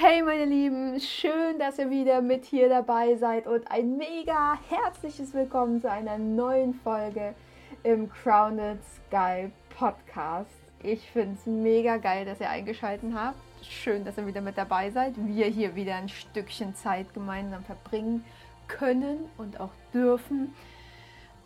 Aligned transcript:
Hey 0.00 0.22
meine 0.22 0.44
Lieben, 0.44 1.00
schön, 1.00 1.58
dass 1.58 1.76
ihr 1.80 1.90
wieder 1.90 2.22
mit 2.22 2.44
hier 2.44 2.68
dabei 2.68 3.16
seid 3.16 3.48
und 3.48 3.68
ein 3.68 3.96
mega 3.96 4.56
herzliches 4.68 5.34
Willkommen 5.34 5.80
zu 5.80 5.90
einer 5.90 6.18
neuen 6.18 6.72
Folge 6.72 7.34
im 7.82 8.08
Crowned 8.08 8.78
Sky 9.08 9.50
Podcast. 9.76 10.52
Ich 10.84 11.10
finde 11.10 11.34
es 11.34 11.46
mega 11.46 11.96
geil, 11.96 12.24
dass 12.24 12.38
ihr 12.38 12.48
eingeschaltet 12.48 13.10
habt. 13.12 13.40
Schön, 13.64 14.04
dass 14.04 14.16
ihr 14.18 14.26
wieder 14.28 14.40
mit 14.40 14.56
dabei 14.56 14.92
seid. 14.92 15.14
Wir 15.16 15.46
hier 15.46 15.74
wieder 15.74 15.96
ein 15.96 16.08
Stückchen 16.08 16.76
Zeit 16.76 17.12
gemeinsam 17.12 17.64
verbringen 17.64 18.24
können 18.68 19.28
und 19.36 19.58
auch 19.58 19.72
dürfen. 19.92 20.54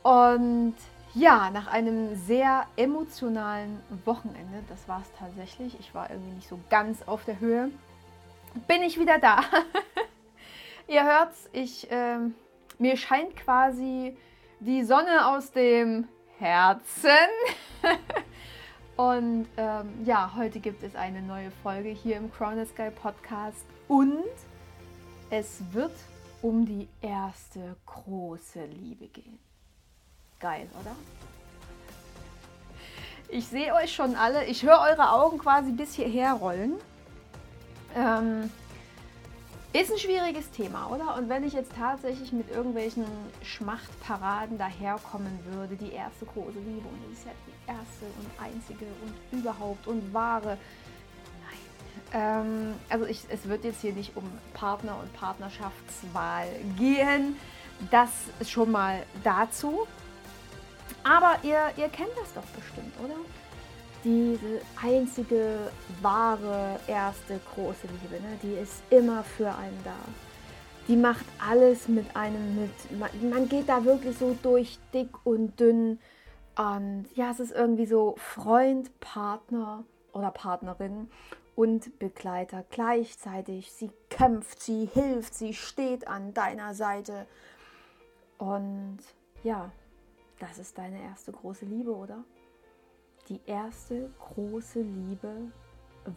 Und 0.03 0.75
ja, 1.15 1.49
nach 1.49 1.69
einem 1.69 2.17
sehr 2.17 2.67
emotionalen 2.77 3.81
Wochenende, 4.05 4.63
das 4.69 4.87
war 4.89 5.01
es 5.01 5.11
tatsächlich, 5.19 5.81
ich 5.81 5.95
war 5.95 6.11
irgendwie 6.11 6.35
nicht 6.35 6.49
so 6.49 6.61
ganz 6.69 7.01
auf 7.07 7.25
der 7.25 7.41
Höhe, 7.41 7.71
bin 8.67 8.83
ich 8.83 8.99
wieder 8.99 9.19
da. 9.19 9.41
Ihr 10.89 11.05
hört's, 11.05 11.49
ich, 11.53 11.91
äh, 11.91 12.19
mir 12.79 12.97
scheint 12.97 13.37
quasi 13.37 14.17
die 14.61 14.85
Sonne 14.85 15.27
aus 15.29 15.51
dem 15.53 16.09
Herzen. 16.39 17.11
und 18.97 19.47
ähm, 19.57 20.05
ja, 20.05 20.33
heute 20.37 20.61
gibt 20.61 20.83
es 20.83 20.95
eine 20.95 21.23
neue 21.23 21.51
Folge 21.63 21.89
hier 21.89 22.17
im 22.17 22.33
Crown 22.33 22.65
Sky 22.67 22.91
Podcast 22.91 23.65
und 23.89 24.25
es 25.31 25.63
wird 25.73 25.95
um 26.43 26.67
die 26.67 26.89
erste 27.01 27.77
große 27.87 28.65
Liebe 28.65 29.07
gehen. 29.07 29.39
Geil, 30.41 30.69
oder? 30.81 30.95
Ich 33.29 33.47
sehe 33.47 33.73
euch 33.75 33.95
schon 33.95 34.17
alle, 34.17 34.45
ich 34.45 34.65
höre 34.65 34.81
eure 34.81 35.13
Augen 35.13 35.39
quasi 35.39 35.73
bis 35.73 35.95
hierher 35.95 36.35
rollen. 36.35 36.75
Ähm, 37.95 38.51
ist 39.73 39.91
ein 39.91 39.99
schwieriges 39.99 40.51
Thema, 40.51 40.91
oder? 40.91 41.17
Und 41.17 41.31
wenn 41.31 41.45
ich 41.45 41.55
jetzt 41.55 41.73
tatsächlich 41.75 42.31
mit 42.33 42.51
irgendwelchen 42.51 43.07
Schmachtparaden 43.43 44.59
daherkommen 44.59 45.39
würde, 45.47 45.77
die 45.77 45.93
erste 45.93 46.27
große 46.27 46.59
Liebe 46.59 46.87
und 46.87 47.01
die 47.09 47.13
ist 47.15 47.25
ja 47.25 47.33
die 47.47 47.71
erste 47.71 48.05
und 48.05 48.45
einzige 48.45 48.85
und 48.85 49.39
überhaupt 49.39 49.87
und 49.87 50.13
wahre. 50.13 50.59
Ähm, 52.13 52.75
also 52.91 53.07
ich, 53.07 53.23
es 53.31 53.49
wird 53.49 53.65
jetzt 53.65 53.81
hier 53.81 53.95
nicht 53.95 54.15
um 54.17 54.25
Partner 54.53 54.99
und 55.01 55.13
Partnerschaftswahl 55.15 56.49
gehen. 56.77 57.37
Das 57.91 58.11
schon 58.47 58.71
mal 58.71 59.05
dazu. 59.25 59.87
Aber 61.03 61.37
ihr, 61.43 61.71
ihr 61.77 61.89
kennt 61.89 62.11
das 62.21 62.35
doch 62.35 62.45
bestimmt, 62.55 62.93
oder? 63.03 63.15
Diese 64.05 64.61
einzige 64.83 65.71
wahre 66.01 66.81
erste 66.87 67.39
große 67.55 67.87
Liebe, 67.87 68.21
ne? 68.23 68.39
die 68.43 68.55
ist 68.55 68.83
immer 68.91 69.23
für 69.23 69.55
einen 69.55 69.79
da. 69.85 69.95
Die 70.89 70.97
macht 70.97 71.25
alles 71.39 71.87
mit 71.87 72.17
einem 72.17 72.61
mit. 72.61 72.99
Man, 72.99 73.31
man 73.31 73.49
geht 73.49 73.69
da 73.69 73.85
wirklich 73.85 74.19
so 74.19 74.37
durch 74.43 74.79
dick 74.93 75.25
und 75.25 75.59
dünn. 75.61 76.01
Und 76.57 77.07
ja, 77.15 77.31
es 77.31 77.39
ist 77.39 77.53
irgendwie 77.53 77.87
so 77.87 78.17
Freund, 78.19 78.99
Partner 78.99 79.85
oder 80.13 80.33
Partnerin 80.33 81.09
und 81.55 81.99
Begleiter 82.01 82.65
gleichzeitig. 82.71 83.73
Sie 83.73 83.91
kämpft, 84.11 84.61
sie 84.61 84.87
hilft, 84.87 85.35
sie 85.35 85.55
steht 85.55 86.09
an 86.09 86.35
deiner 86.35 86.75
Seite. 86.75 87.27
Und 88.39 88.99
ja, 89.45 89.71
das 90.41 90.59
ist 90.59 90.77
deine 90.77 91.01
erste 91.03 91.31
große 91.31 91.65
Liebe, 91.65 91.95
oder? 91.95 92.25
Die 93.29 93.41
erste 93.47 94.11
große 94.19 94.81
Liebe 94.81 95.53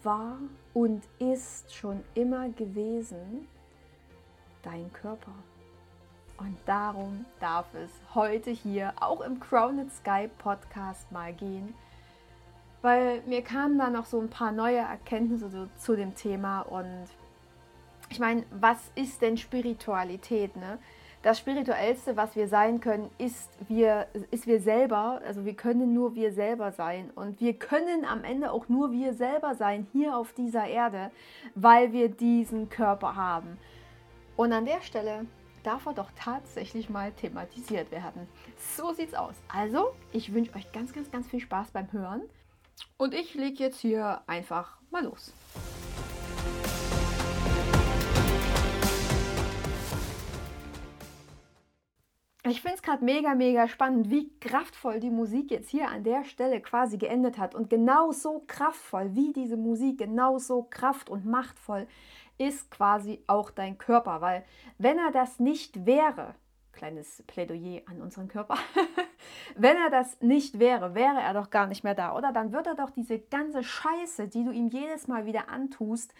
war 0.04 0.40
und 0.74 1.04
ist 1.20 1.74
schon 1.74 2.04
immer 2.16 2.50
gewesen 2.50 3.48
dein 4.64 4.92
Körper. 4.92 5.34
Und 6.38 6.58
darum 6.66 7.26
darf 7.40 7.74
es 7.76 7.92
heute 8.14 8.52
hier 8.52 8.94
auch 9.00 9.22
im 9.22 9.40
Crowned 9.40 9.92
Sky 9.92 10.30
Podcast 10.40 11.12
mal 11.12 11.34
gehen, 11.34 11.76
weil 12.82 13.22
mir 13.22 13.42
kamen 13.42 13.78
da 13.78 13.90
noch 13.90 14.06
so 14.06 14.20
ein 14.20 14.30
paar 14.30 14.52
neue 14.52 14.80
Erkenntnisse 14.80 15.50
so 15.50 15.68
zu 15.78 15.96
dem 15.96 16.16
Thema 16.16 16.62
und 16.62 17.08
ich 18.10 18.20
meine, 18.20 18.44
was 18.52 18.92
ist 18.96 19.22
denn 19.22 19.38
Spiritualität? 19.38 20.56
Ne? 20.56 20.78
Das 21.26 21.40
Spirituellste, 21.40 22.16
was 22.16 22.36
wir 22.36 22.48
sein 22.48 22.80
können, 22.80 23.10
ist 23.18 23.50
wir, 23.68 24.06
ist 24.30 24.46
wir 24.46 24.62
selber. 24.62 25.20
Also 25.26 25.44
wir 25.44 25.56
können 25.56 25.92
nur 25.92 26.14
wir 26.14 26.32
selber 26.32 26.72
sein. 26.72 27.10
Und 27.16 27.42
wir 27.42 27.56
können 27.56 28.06
am 28.06 28.24
Ende 28.24 28.52
auch 28.52 28.70
nur 28.70 28.92
wir 28.92 29.16
selber 29.16 29.56
sein 29.56 29.88
hier 29.92 30.16
auf 30.16 30.34
dieser 30.34 30.68
Erde, 30.68 31.10
weil 31.56 31.94
wir 31.94 32.10
diesen 32.10 32.70
Körper 32.70 33.16
haben. 33.16 33.58
Und 34.36 34.54
an 34.54 34.68
der 34.68 34.82
Stelle 34.82 35.26
darf 35.64 35.88
er 35.88 35.94
doch 35.94 36.12
tatsächlich 36.16 36.92
mal 36.92 37.12
thematisiert 37.14 37.90
werden. 37.90 38.28
So 38.76 38.94
sieht's 38.94 39.16
aus. 39.16 39.34
Also, 39.52 39.96
ich 40.12 40.32
wünsche 40.32 40.54
euch 40.56 40.72
ganz, 40.74 40.94
ganz, 40.94 41.10
ganz 41.10 41.26
viel 41.26 41.40
Spaß 41.40 41.72
beim 41.72 41.92
Hören. 41.92 42.22
Und 42.98 43.16
ich 43.16 43.34
lege 43.34 43.64
jetzt 43.64 43.80
hier 43.80 44.22
einfach 44.28 44.78
mal 44.92 45.04
los. 45.04 45.34
Ich 52.48 52.62
finde 52.62 52.76
es 52.76 52.84
gerade 52.84 53.04
mega, 53.04 53.34
mega 53.34 53.68
spannend, 53.68 54.12
wie 54.12 54.30
kraftvoll 54.40 55.00
die 55.00 55.10
Musik 55.10 55.50
jetzt 55.50 55.70
hier 55.70 55.90
an 55.90 56.04
der 56.04 56.24
Stelle 56.24 56.62
quasi 56.62 57.00
geendet 57.00 57.40
hat. 57.40 57.56
Und 57.56 57.72
genauso 57.72 58.44
kraftvoll 58.46 59.16
wie 59.16 59.34
diese 59.34 59.58
Musik, 59.58 59.98
genauso 59.98 60.62
kraft- 60.70 61.10
und 61.10 61.26
machtvoll 61.26 61.88
ist 62.38 62.70
quasi 62.70 63.24
auch 63.26 63.50
dein 63.50 63.80
Körper. 63.80 64.22
Weil 64.22 64.46
wenn 64.78 65.00
er 65.00 65.12
das 65.12 65.40
nicht 65.40 65.88
wäre, 65.88 66.36
kleines 66.72 67.24
Plädoyer 67.26 67.82
an 67.88 68.00
unseren 68.00 68.28
Körper, 68.28 68.58
wenn 69.56 69.78
er 69.78 69.90
das 69.90 70.22
nicht 70.22 70.60
wäre, 70.60 70.94
wäre 70.94 71.22
er 71.22 71.34
doch 71.34 71.50
gar 71.50 71.66
nicht 71.66 71.84
mehr 71.84 71.96
da, 71.96 72.16
oder? 72.16 72.32
Dann 72.32 72.54
würde 72.54 72.72
er 72.72 72.76
doch 72.76 72.92
diese 72.92 73.18
ganze 73.18 73.64
Scheiße, 73.64 74.28
die 74.28 74.44
du 74.44 74.52
ihm 74.52 74.68
jedes 74.68 75.08
Mal 75.08 75.26
wieder 75.26 75.50
antust, 75.50 76.14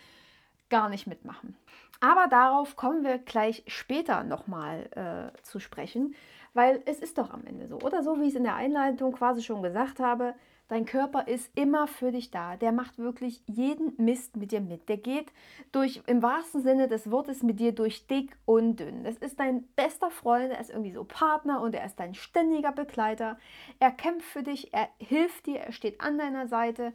gar 0.70 0.90
nicht 0.90 1.06
mitmachen. 1.06 1.56
Aber 2.00 2.28
darauf 2.28 2.76
kommen 2.76 3.04
wir 3.04 3.18
gleich 3.18 3.64
später 3.68 4.24
nochmal 4.24 5.32
äh, 5.36 5.42
zu 5.44 5.60
sprechen, 5.60 6.16
weil 6.54 6.82
es 6.86 7.00
ist 7.00 7.18
doch 7.18 7.32
am 7.32 7.46
Ende 7.46 7.68
so. 7.68 7.80
Oder 7.80 8.04
so, 8.04 8.20
wie 8.20 8.24
ich 8.24 8.30
es 8.30 8.36
in 8.36 8.44
der 8.44 8.56
Einleitung 8.56 9.14
quasi 9.14 9.42
schon 9.42 9.62
gesagt 9.64 10.00
habe, 10.00 10.36
dein 10.68 10.86
Körper 10.86 11.28
ist 11.28 11.52
immer 11.58 11.88
für 11.88 12.12
dich 12.12 12.32
da. 12.32 12.56
Der 12.58 12.72
macht 12.72 12.98
wirklich 12.98 13.42
jeden 13.46 13.94
Mist 13.98 14.36
mit 14.36 14.52
dir 14.52 14.62
mit. 14.62 14.90
Der 14.90 14.98
geht 14.98 15.32
durch, 15.72 16.02
im 16.08 16.22
wahrsten 16.22 16.62
Sinne 16.62 16.88
des 16.88 17.12
Wortes, 17.12 17.44
mit 17.44 17.60
dir 17.60 17.72
durch 17.74 18.08
dick 18.08 18.36
und 18.46 18.80
dünn. 18.80 19.04
Das 19.04 19.18
ist 19.18 19.40
dein 19.40 19.64
bester 19.76 20.10
Freund, 20.10 20.52
er 20.52 20.60
ist 20.60 20.72
irgendwie 20.72 20.94
so 20.94 21.04
Partner 21.04 21.62
und 21.62 21.76
er 21.76 21.86
ist 21.86 22.00
dein 22.00 22.16
ständiger 22.16 22.72
Begleiter. 22.72 23.38
Er 23.80 23.92
kämpft 23.92 24.28
für 24.28 24.44
dich, 24.44 24.74
er 24.74 24.90
hilft 24.98 25.46
dir, 25.46 25.60
er 25.60 25.72
steht 25.72 26.02
an 26.02 26.18
deiner 26.18 26.48
Seite. 26.48 26.94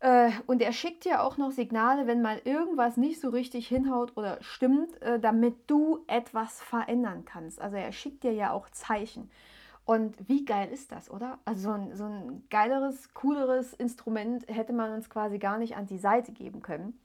Äh, 0.00 0.30
und 0.46 0.60
er 0.60 0.72
schickt 0.72 1.04
dir 1.04 1.22
auch 1.22 1.36
noch 1.36 1.50
Signale, 1.50 2.06
wenn 2.06 2.22
mal 2.22 2.40
irgendwas 2.44 2.96
nicht 2.96 3.20
so 3.20 3.30
richtig 3.30 3.68
hinhaut 3.68 4.16
oder 4.16 4.38
stimmt, 4.42 5.00
äh, 5.02 5.18
damit 5.18 5.70
du 5.70 6.04
etwas 6.06 6.60
verändern 6.60 7.24
kannst. 7.24 7.60
Also 7.60 7.76
er 7.76 7.92
schickt 7.92 8.22
dir 8.22 8.32
ja 8.32 8.52
auch 8.52 8.68
Zeichen. 8.70 9.30
Und 9.86 10.28
wie 10.28 10.44
geil 10.44 10.68
ist 10.72 10.90
das, 10.90 11.10
oder? 11.10 11.38
Also 11.44 11.60
so 11.62 11.70
ein, 11.70 11.94
so 11.94 12.04
ein 12.04 12.44
geileres, 12.50 13.14
cooleres 13.14 13.72
Instrument 13.72 14.44
hätte 14.48 14.72
man 14.72 14.92
uns 14.92 15.08
quasi 15.08 15.38
gar 15.38 15.58
nicht 15.58 15.76
an 15.76 15.86
die 15.86 15.98
Seite 15.98 16.32
geben 16.32 16.60
können. 16.60 17.00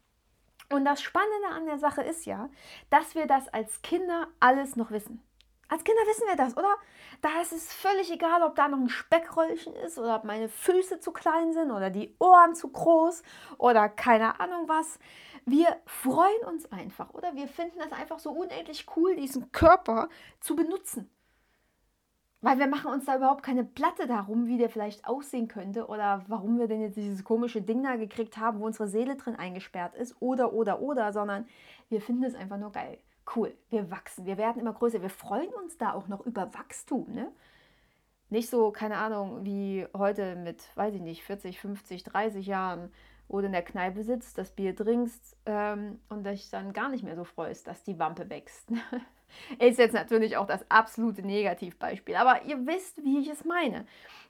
Und 0.71 0.85
das 0.85 1.01
Spannende 1.01 1.49
an 1.49 1.65
der 1.65 1.77
Sache 1.77 2.01
ist 2.01 2.25
ja, 2.25 2.49
dass 2.89 3.13
wir 3.13 3.27
das 3.27 3.47
als 3.49 3.81
Kinder 3.83 4.27
alles 4.39 4.75
noch 4.75 4.89
wissen. 4.89 5.21
Als 5.67 5.83
Kinder 5.83 6.01
wissen 6.07 6.27
wir 6.27 6.35
das, 6.35 6.57
oder? 6.57 6.75
Da 7.21 7.39
ist 7.39 7.51
es 7.51 7.71
völlig 7.71 8.11
egal, 8.11 8.41
ob 8.41 8.55
da 8.55 8.67
noch 8.67 8.79
ein 8.79 8.89
Speckröllchen 8.89 9.75
ist 9.75 9.99
oder 9.99 10.15
ob 10.15 10.23
meine 10.23 10.49
Füße 10.49 10.99
zu 10.99 11.11
klein 11.11 11.53
sind 11.53 11.69
oder 11.69 11.91
die 11.91 12.15
Ohren 12.17 12.55
zu 12.55 12.69
groß 12.69 13.21
oder 13.59 13.89
keine 13.89 14.39
Ahnung 14.39 14.67
was. 14.67 14.97
Wir 15.45 15.77
freuen 15.85 16.43
uns 16.47 16.71
einfach, 16.71 17.13
oder? 17.13 17.35
Wir 17.35 17.47
finden 17.47 17.77
das 17.77 17.91
einfach 17.91 18.17
so 18.17 18.31
unendlich 18.31 18.87
cool, 18.95 19.15
diesen 19.15 19.51
Körper 19.51 20.09
zu 20.39 20.55
benutzen. 20.55 21.11
Weil 22.43 22.57
wir 22.57 22.65
machen 22.65 22.91
uns 22.91 23.05
da 23.05 23.17
überhaupt 23.17 23.43
keine 23.43 23.63
Platte 23.63 24.07
darum, 24.07 24.47
wie 24.47 24.57
der 24.57 24.71
vielleicht 24.71 25.05
aussehen 25.05 25.47
könnte 25.47 25.85
oder 25.85 26.23
warum 26.27 26.57
wir 26.57 26.67
denn 26.67 26.81
jetzt 26.81 26.97
dieses 26.97 27.23
komische 27.23 27.61
Ding 27.61 27.83
da 27.83 27.97
gekriegt 27.97 28.37
haben, 28.37 28.59
wo 28.59 28.65
unsere 28.65 28.87
Seele 28.87 29.15
drin 29.15 29.35
eingesperrt 29.35 29.93
ist 29.93 30.19
oder, 30.19 30.53
oder, 30.53 30.81
oder, 30.81 31.13
sondern 31.13 31.47
wir 31.89 32.01
finden 32.01 32.23
es 32.23 32.33
einfach 32.33 32.57
nur 32.57 32.71
geil 32.71 32.97
cool, 33.35 33.55
wir 33.69 33.91
wachsen, 33.91 34.25
wir 34.25 34.37
werden 34.37 34.61
immer 34.61 34.73
größer, 34.73 35.01
wir 35.01 35.09
freuen 35.09 35.53
uns 35.53 35.77
da 35.77 35.93
auch 35.93 36.07
noch 36.07 36.25
über 36.25 36.53
Wachstum, 36.53 37.11
ne? 37.13 37.31
Nicht 38.29 38.49
so, 38.49 38.71
keine 38.71 38.97
Ahnung, 38.97 39.43
wie 39.43 39.85
heute 39.95 40.37
mit, 40.37 40.63
weiß 40.75 40.95
ich 40.95 41.01
nicht, 41.01 41.23
40, 41.23 41.59
50, 41.59 42.05
30 42.05 42.45
Jahren, 42.45 42.91
wo 43.27 43.41
du 43.41 43.47
in 43.47 43.51
der 43.51 43.61
Kneipe 43.61 44.03
sitzt, 44.03 44.37
das 44.37 44.51
Bier 44.51 44.73
trinkst 44.73 45.35
ähm, 45.45 45.99
und 46.07 46.25
dich 46.25 46.49
dann 46.49 46.71
gar 46.71 46.89
nicht 46.89 47.03
mehr 47.03 47.17
so 47.17 47.25
freust, 47.25 47.67
dass 47.67 47.83
die 47.83 47.99
Wampe 47.99 48.29
wächst. 48.29 48.71
Ist 49.59 49.79
jetzt 49.79 49.93
natürlich 49.93 50.37
auch 50.37 50.47
das 50.47 50.65
absolute 50.69 51.21
Negativbeispiel, 51.21 52.15
aber 52.15 52.43
ihr 52.43 52.65
wisst, 52.67 53.03
wie 53.03 53.19
ich 53.19 53.29
es 53.29 53.45
meine. 53.45 53.85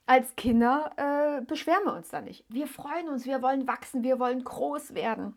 Als 0.07 0.35
Kinder 0.35 0.91
äh, 0.97 1.45
beschweren 1.45 1.85
wir 1.85 1.93
uns 1.93 2.09
da 2.09 2.21
nicht. 2.21 2.43
Wir 2.49 2.67
freuen 2.67 3.07
uns, 3.07 3.25
wir 3.25 3.41
wollen 3.41 3.67
wachsen, 3.67 4.03
wir 4.03 4.19
wollen 4.19 4.43
groß 4.43 4.93
werden. 4.95 5.35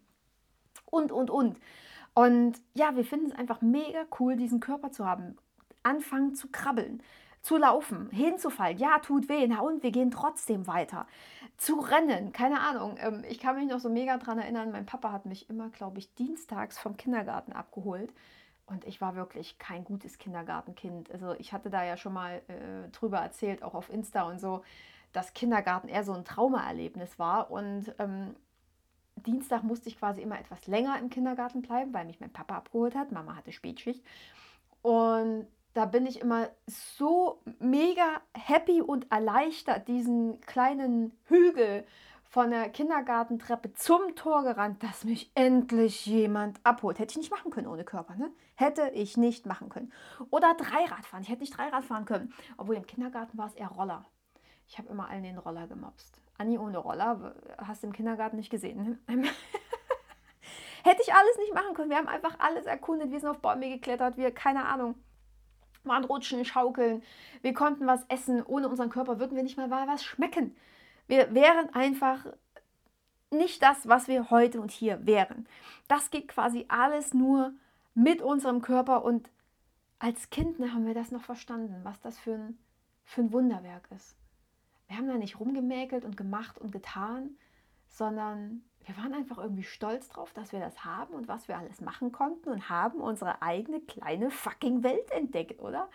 und, 0.87 1.13
und, 1.13 1.31
und. 1.31 1.59
Und 2.15 2.61
ja, 2.75 2.95
wir 2.97 3.05
finden 3.05 3.27
es 3.27 3.37
einfach 3.37 3.61
mega 3.61 4.05
cool, 4.21 4.37
diesen 4.37 4.61
Körper 4.61 4.93
zu 4.93 5.05
haben. 5.05 5.37
Anfangen 5.83 6.35
zu 6.35 6.49
krabbeln, 6.49 7.03
zu 7.43 7.57
laufen, 7.59 8.09
hinzufallen. 8.11 8.79
Ja, 8.79 9.01
tut 9.01 9.29
weh. 9.29 9.47
Na 9.49 9.61
und 9.61 9.83
wir 9.83 9.91
gehen 9.91 10.11
trotzdem 10.11 10.67
weiter. 10.67 11.07
Zu 11.57 11.81
rennen, 11.81 12.33
keine 12.33 12.61
Ahnung. 12.61 12.97
Ähm, 12.99 13.25
ich 13.29 13.41
kann 13.41 13.57
mich 13.57 13.69
noch 13.69 13.81
so 13.81 13.91
mega 13.91 14.17
dran 14.17 14.39
erinnern. 14.39 14.71
Mein 14.71 14.87
Papa 14.87 15.13
hat 15.13 15.27
mich 15.27 15.51
immer, 15.51 15.69
glaube 15.71 15.99
ich, 15.99 16.15
dienstags 16.15 16.79
vom 16.79 16.97
Kindergarten 16.97 17.53
abgeholt. 17.53 18.13
Und 18.67 18.85
ich 18.87 19.01
war 19.01 19.15
wirklich 19.15 19.59
kein 19.59 19.85
gutes 19.85 20.17
Kindergartenkind. 20.17 21.11
Also 21.13 21.35
ich 21.35 21.53
hatte 21.53 21.69
da 21.69 21.85
ja 21.85 21.97
schon 21.97 22.15
mal 22.15 22.41
äh, 22.49 22.89
drüber 22.93 23.19
erzählt, 23.19 23.63
auch 23.63 23.75
auf 23.75 23.91
Insta 23.91 24.23
und 24.23 24.41
so, 24.41 24.63
dass 25.13 25.35
Kindergarten 25.35 25.89
eher 25.89 26.05
so 26.05 26.13
ein 26.13 26.25
Traumaerlebnis 26.25 27.19
war. 27.19 27.51
Und 27.51 27.95
ähm, 27.99 28.35
Dienstag 29.17 29.63
musste 29.63 29.89
ich 29.89 29.99
quasi 29.99 30.21
immer 30.23 30.39
etwas 30.39 30.67
länger 30.67 30.99
im 30.99 31.11
Kindergarten 31.11 31.63
bleiben, 31.63 31.95
weil 31.95 32.05
mich 32.05 32.21
mein 32.21 32.33
Papa 32.33 32.57
abgeholt 32.57 32.95
hat. 32.95 33.13
Mama 33.13 33.37
hatte 33.37 33.53
Spätschicht. 33.53 34.05
Und 34.83 35.47
da 35.73 35.87
bin 35.87 36.07
ich 36.07 36.21
immer 36.21 36.49
so 36.67 37.43
mega 37.59 38.21
happy 38.33 38.81
und 38.81 39.11
erleichtert, 39.11 39.89
diesen 39.89 40.41
kleinen 40.43 41.13
Hügel 41.25 41.85
von 42.35 42.51
der 42.51 42.69
Kindergartentreppe 42.69 43.73
zum 43.75 44.17
Tor 44.17 44.43
gerannt, 44.43 44.83
dass 44.83 45.05
mich 45.05 45.31
endlich 45.35 46.05
jemand 46.07 46.59
abholt. 46.65 46.99
Hätte 46.99 47.13
ich 47.13 47.19
nicht 47.19 47.31
machen 47.31 47.51
können 47.51 47.69
ohne 47.69 47.85
Körper, 47.85 48.17
ne? 48.17 48.31
Hätte 48.57 48.91
ich 48.91 49.17
nicht 49.17 49.47
machen 49.47 49.69
können. 49.69 49.93
Oder 50.31 50.55
Dreirad 50.55 51.07
fahren. 51.07 51.23
Ich 51.23 51.29
hätte 51.29 51.43
nicht 51.43 51.57
Dreirad 51.57 51.85
fahren 51.85 52.05
können. 52.05 52.33
Obwohl 52.57 52.77
im 52.77 52.87
Kindergarten 52.87 53.39
war 53.39 53.47
es 53.47 53.55
eher 53.55 53.69
Roller. 53.69 54.05
Ich 54.67 54.79
habe 54.79 54.89
immer 54.89 55.09
allen 55.09 55.23
den 55.23 55.39
Roller 55.39 55.67
gemobst. 55.67 56.21
Anni 56.39 56.59
ohne 56.59 56.79
Roller 56.79 57.35
hast 57.59 57.83
du 57.83 57.87
im 57.87 57.93
Kindergarten 57.93 58.37
nicht 58.37 58.51
gesehen. 58.51 58.99
Ne? 59.07 59.23
hätte 60.85 61.03
ich 61.03 61.13
alles 61.13 61.39
nicht 61.39 61.55
machen 61.55 61.75
können. 61.75 61.91
Wir 61.91 61.97
haben 61.97 62.09
einfach 62.09 62.39
alles 62.39 62.67
erkundet. 62.67 63.11
Wir 63.11 63.21
sind 63.21 63.31
auf 63.31 63.39
Bäume 63.39 63.69
geklettert. 63.69 64.17
Wir, 64.17 64.31
keine 64.31 64.67
Ahnung 64.67 64.95
waren 65.85 66.05
rutschen, 66.05 66.45
schaukeln. 66.45 67.03
Wir 67.43 67.55
konnten 67.55 67.87
was 67.87 68.05
essen. 68.09 68.43
Ohne 68.45 68.69
unseren 68.69 68.91
Körper 68.91 69.19
würden 69.19 69.37
wir 69.37 69.43
nicht 69.43 69.57
mal 69.57 69.71
was 69.71 70.05
schmecken. 70.05 70.57
Wir 71.07 71.35
wären 71.35 71.75
einfach 71.75 72.27
nicht 73.31 73.63
das, 73.63 73.89
was 73.89 74.09
wir 74.09 74.31
heute 74.31 74.61
und 74.61 74.71
hier 74.71 75.07
wären. 75.07 75.47
Das 75.89 76.11
geht 76.11 76.29
quasi 76.29 76.65
alles 76.69 77.13
nur 77.13 77.53
mit 77.95 78.23
unserem 78.23 78.63
Körper 78.63 79.05
und 79.05 79.31
als 79.99 80.31
Kind 80.31 80.59
ne, 80.59 80.73
haben 80.73 80.87
wir 80.87 80.95
das 80.95 81.11
noch 81.11 81.23
verstanden, 81.23 81.81
was 81.83 82.01
das 82.01 82.19
für 82.19 82.35
ein, 82.35 82.59
für 83.05 83.23
ein 83.23 83.33
Wunderwerk 83.33 83.89
ist. 83.95 84.17
Wir 84.89 84.97
haben 84.97 85.09
da 85.09 85.15
nicht 85.15 85.41
rumgemäkelt 85.41 86.05
und 86.05 86.17
gemacht 86.17 86.59
und 86.59 86.73
getan, 86.73 87.37
sondern 87.89 88.63
wir 88.85 88.97
waren 88.97 89.15
einfach 89.15 89.39
irgendwie 89.39 89.63
stolz 89.63 90.09
drauf, 90.09 90.33
dass 90.35 90.53
wir 90.53 90.61
das 90.61 90.85
haben 90.85 91.15
und 91.15 91.27
was 91.27 91.49
wir 91.49 91.57
alles 91.57 91.81
machen 91.81 92.13
konnten 92.13 92.51
und 92.51 92.69
haben 92.69 93.01
unsere 93.01 93.41
eigene 93.41 93.81
kleine 93.81 94.31
fucking 94.31 94.83
Welt 94.83 95.11
entdeckt, 95.11 95.61
oder? 95.61 95.89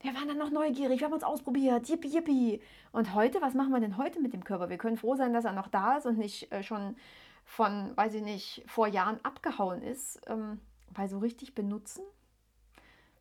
Wir 0.00 0.14
waren 0.14 0.28
dann 0.28 0.38
noch 0.38 0.50
neugierig, 0.50 1.00
wir 1.00 1.06
haben 1.06 1.14
uns 1.14 1.24
ausprobiert, 1.24 1.88
yippie, 1.88 2.08
yippie. 2.08 2.60
Und 2.92 3.14
heute, 3.14 3.40
was 3.40 3.54
machen 3.54 3.72
wir 3.72 3.80
denn 3.80 3.96
heute 3.96 4.20
mit 4.20 4.32
dem 4.32 4.44
Körper? 4.44 4.68
Wir 4.68 4.78
können 4.78 4.96
froh 4.96 5.14
sein, 5.14 5.32
dass 5.32 5.44
er 5.44 5.52
noch 5.52 5.68
da 5.68 5.96
ist 5.96 6.06
und 6.06 6.18
nicht 6.18 6.52
äh, 6.52 6.62
schon 6.62 6.96
von, 7.44 7.96
weiß 7.96 8.14
ich 8.14 8.22
nicht, 8.22 8.64
vor 8.66 8.86
Jahren 8.86 9.18
abgehauen 9.22 9.82
ist. 9.82 10.20
Ähm, 10.26 10.60
weil 10.96 11.08
so 11.08 11.18
richtig 11.18 11.54
benutzen, 11.54 12.04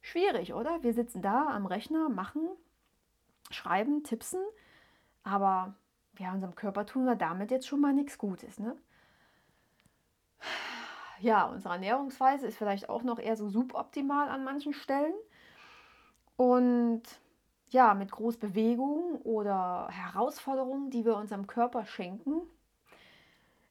schwierig, 0.01 0.54
oder? 0.54 0.83
Wir 0.83 0.94
sitzen 0.94 1.21
da 1.21 1.48
am 1.48 1.66
Rechner, 1.66 2.09
machen, 2.09 2.48
schreiben, 3.50 4.04
tippsen, 4.04 4.42
aber 5.24 5.75
ja, 6.20 6.34
unserem 6.34 6.56
Körper 6.56 6.86
tun 6.86 7.06
wir 7.06 7.16
damit 7.16 7.52
jetzt 7.52 7.68
schon 7.68 7.81
mal 7.81 7.94
nichts 7.94 8.18
Gutes, 8.18 8.60
ne? 8.60 8.75
ja, 11.24 11.46
unsere 11.46 11.74
Ernährungsweise 11.75 12.48
ist 12.48 12.58
vielleicht 12.58 12.90
auch 12.90 13.04
noch 13.04 13.18
eher 13.18 13.38
so 13.38 13.50
suboptimal 13.50 14.30
an 14.30 14.44
manchen 14.44 14.74
Stellen. 14.74 15.14
Und 16.36 17.04
ja, 17.70 17.94
mit 17.94 18.12
Großbewegungen 18.12 19.16
oder 19.24 19.88
Herausforderungen, 19.90 20.90
die 20.90 21.06
wir 21.06 21.16
unserem 21.16 21.48
Körper 21.48 21.86
schenken, 21.86 22.42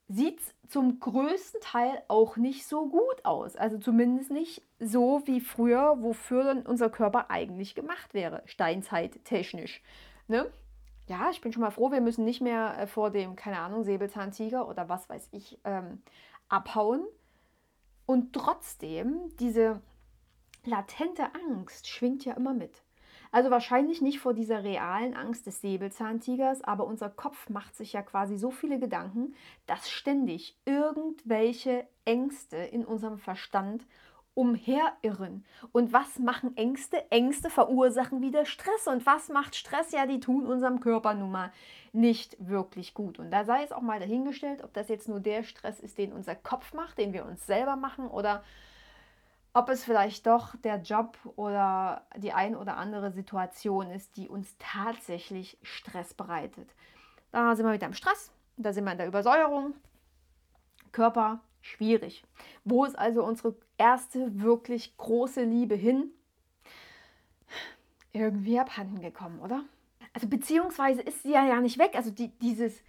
sieht 0.08 0.40
es 0.40 0.55
zum 0.69 0.98
größten 0.98 1.60
Teil 1.60 2.02
auch 2.08 2.37
nicht 2.37 2.66
so 2.66 2.88
gut 2.88 3.25
aus. 3.25 3.56
Also 3.56 3.78
zumindest 3.78 4.31
nicht 4.31 4.62
so 4.78 5.22
wie 5.26 5.40
früher, 5.40 6.02
wofür 6.02 6.44
dann 6.44 6.62
unser 6.66 6.90
Körper 6.90 7.31
eigentlich 7.31 7.75
gemacht 7.75 8.14
wäre, 8.14 8.43
steinzeittechnisch. 8.46 9.82
Ne? 10.26 10.50
Ja, 11.12 11.28
ich 11.30 11.42
bin 11.42 11.52
schon 11.52 11.60
mal 11.60 11.70
froh, 11.70 11.92
wir 11.92 12.00
müssen 12.00 12.24
nicht 12.24 12.40
mehr 12.40 12.74
äh, 12.78 12.86
vor 12.86 13.10
dem, 13.10 13.36
keine 13.36 13.58
Ahnung, 13.58 13.84
Säbelzahntiger 13.84 14.66
oder 14.66 14.88
was 14.88 15.10
weiß 15.10 15.28
ich, 15.32 15.58
ähm, 15.64 16.00
abhauen. 16.48 17.04
Und 18.06 18.32
trotzdem, 18.32 19.18
diese 19.38 19.82
latente 20.64 21.24
Angst 21.34 21.86
schwingt 21.86 22.24
ja 22.24 22.32
immer 22.32 22.54
mit. 22.54 22.82
Also 23.30 23.50
wahrscheinlich 23.50 24.00
nicht 24.00 24.20
vor 24.20 24.32
dieser 24.32 24.64
realen 24.64 25.14
Angst 25.14 25.46
des 25.46 25.60
Säbelzahntigers, 25.60 26.62
aber 26.62 26.86
unser 26.86 27.10
Kopf 27.10 27.50
macht 27.50 27.76
sich 27.76 27.92
ja 27.92 28.00
quasi 28.00 28.38
so 28.38 28.50
viele 28.50 28.78
Gedanken, 28.78 29.34
dass 29.66 29.90
ständig 29.90 30.58
irgendwelche 30.64 31.86
Ängste 32.06 32.56
in 32.56 32.86
unserem 32.86 33.18
Verstand 33.18 33.86
umherirren. 34.34 35.44
Und 35.73 35.93
was 35.93 36.19
machen 36.19 36.56
Ängste? 36.56 37.11
Ängste 37.11 37.50
verursachen 37.50 38.23
wieder 38.23 38.46
Stress. 38.46 38.87
Und 38.87 39.05
was 39.06 39.29
macht 39.29 39.55
Stress? 39.55 39.93
Ja, 39.93 40.06
die 40.06 40.20
tun 40.20 40.46
unserem 40.46 40.81
Körper 40.81 41.14
nun 41.14 41.31
mal 41.31 41.52
nicht 41.93 42.37
wirklich 42.38 42.94
gut. 42.94 43.19
Und 43.19 43.31
da 43.31 43.44
sei 43.44 43.62
es 43.62 43.73
auch 43.73 43.82
mal 43.82 44.00
dahingestellt, 44.00 44.64
ob 44.64 44.73
das 44.73 44.88
jetzt 44.88 45.08
nur 45.08 45.20
der 45.20 45.43
Stress 45.43 45.81
ist, 45.81 45.99
den 45.99 46.12
unser 46.12 46.34
Kopf 46.34 46.73
macht, 46.73 46.99
den 46.99 47.12
wir 47.12 47.25
uns 47.26 47.46
selber 47.46 47.76
machen, 47.76 48.08
oder 48.08 48.43
ob 49.55 49.69
es 49.69 49.84
vielleicht 49.84 50.26
doch 50.26 50.56
der 50.56 50.76
Job 50.76 51.19
oder 51.37 52.06
die 52.17 52.32
ein 52.32 52.56
oder 52.56 52.79
andere 52.79 53.12
Situation 53.12 53.90
ist, 53.90 54.17
die 54.17 54.29
uns 54.29 54.56
tatsächlich 54.58 55.58
Stress 55.62 56.14
bereitet. 56.14 56.75
Da 57.32 57.55
sind 57.55 57.67
wir 57.67 57.75
wieder 57.75 57.87
im 57.87 57.94
Stress, 57.94 58.32
da 58.56 58.73
sind 58.73 58.84
wir 58.84 58.93
in 58.93 58.99
der 58.99 59.08
Übersäuerung. 59.08 59.75
Körper 60.90 61.40
schwierig. 61.62 62.24
Wo 62.64 62.84
ist 62.84 62.98
also 62.98 63.24
unsere 63.24 63.56
erste 63.78 64.42
wirklich 64.42 64.96
große 64.96 65.42
Liebe 65.42 65.74
hin? 65.74 66.10
Irgendwie 68.12 68.58
abhanden 68.58 69.00
gekommen, 69.00 69.40
oder? 69.40 69.64
Also 70.12 70.28
beziehungsweise 70.28 71.00
ist 71.00 71.22
sie 71.22 71.32
ja, 71.32 71.46
ja 71.46 71.60
nicht 71.60 71.78
weg. 71.78 71.92
Also 71.94 72.10
die, 72.10 72.28
dieses, 72.38 72.82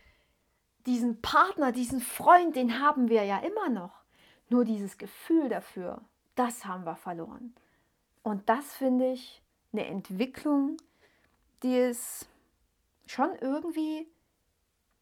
diesen 0.86 1.22
Partner, 1.22 1.72
diesen 1.72 2.02
Freund, 2.02 2.56
den 2.56 2.82
haben 2.82 3.08
wir 3.10 3.24
ja 3.24 3.40
immer 3.40 3.70
noch. 3.70 4.04
Nur 4.50 4.66
dieses 4.66 4.98
Gefühl 4.98 5.48
dafür, 5.48 6.02
das 6.36 6.66
haben 6.66 6.84
wir 6.86 6.96
verloren. 6.96 7.56
Und 8.24 8.50
das 8.50 8.74
finde 8.74 9.14
ich 9.14 9.42
eine 9.72 9.86
Entwicklung, 9.86 10.78
die 11.64 11.78
ist 11.78 12.28
schon 13.06 13.36
irgendwie 13.40 14.08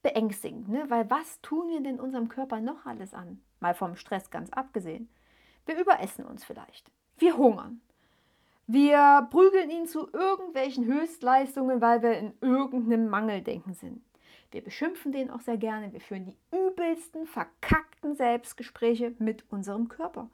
beängstigend, 0.01 0.69
ne? 0.69 0.89
weil 0.89 1.09
was 1.09 1.41
tun 1.41 1.69
wir 1.69 1.81
denn 1.81 1.99
unserem 1.99 2.29
Körper 2.29 2.59
noch 2.61 2.85
alles 2.85 3.13
an? 3.13 3.41
Mal 3.61 3.73
vom 3.73 3.95
Stress 3.95 4.29
ganz 4.29 4.49
abgesehen. 4.49 5.09
Wir 5.65 5.79
überessen 5.79 6.25
uns 6.25 6.43
vielleicht. 6.43 6.91
Wir 7.17 7.37
hungern. 7.37 7.81
Wir 8.67 9.27
prügeln 9.31 9.69
ihn 9.69 9.85
zu 9.85 10.09
irgendwelchen 10.11 10.85
Höchstleistungen, 10.85 11.81
weil 11.81 12.01
wir 12.01 12.17
in 12.17 12.33
irgendeinem 12.41 13.07
Mangeldenken 13.07 13.73
sind. 13.73 14.03
Wir 14.51 14.63
beschimpfen 14.63 15.11
den 15.11 15.29
auch 15.29 15.41
sehr 15.41 15.57
gerne. 15.57 15.93
Wir 15.93 16.01
führen 16.01 16.25
die 16.25 16.37
übelsten, 16.51 17.25
verkackten 17.25 18.15
Selbstgespräche 18.15 19.15
mit 19.19 19.49
unserem 19.51 19.87
Körper. 19.87 20.29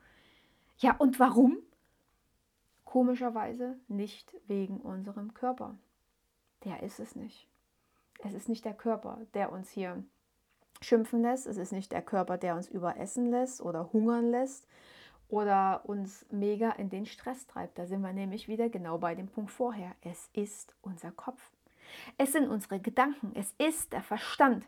Ja, 0.78 0.96
und 0.98 1.20
warum? 1.20 1.58
Komischerweise 2.86 3.78
nicht 3.88 4.34
wegen 4.48 4.80
unserem 4.80 5.34
Körper. 5.34 5.78
Der 6.64 6.82
ist 6.84 7.00
es 7.00 7.16
nicht. 7.16 7.48
Es 8.24 8.34
ist 8.34 8.50
nicht 8.50 8.66
der 8.66 8.74
Körper, 8.74 9.22
der 9.34 9.52
uns 9.52 9.70
hier 9.70 10.04
schimpfen 10.82 11.22
lässt. 11.22 11.48
Es 11.48 11.58
ist 11.58 11.72
nicht 11.72 11.92
der 11.92 12.02
Körper, 12.02 12.38
der 12.38 12.56
uns 12.56 12.68
überessen 12.68 13.30
lässt 13.32 13.62
oder 13.62 13.92
hungern 13.94 14.32
lässt 14.32 14.68
oder 15.30 15.82
uns 15.86 16.26
mega 16.32 16.72
in 16.72 16.90
den 16.90 17.06
Stress 17.06 17.48
treibt. 17.48 17.78
Da 17.78 17.86
sind 17.86 18.02
wir 18.02 18.14
nämlich 18.14 18.48
wieder 18.48 18.70
genau 18.70 18.98
bei 18.98 19.16
dem 19.16 19.28
Punkt 19.28 19.52
vorher. 19.52 19.92
Es 20.02 20.30
ist 20.34 20.74
unser 20.82 21.12
Kopf. 21.12 21.52
Es 22.18 22.32
sind 22.32 22.48
unsere 22.48 22.80
Gedanken. 22.80 23.32
Es 23.36 23.54
ist 23.58 23.94
der 23.94 24.04
Verstand. 24.04 24.66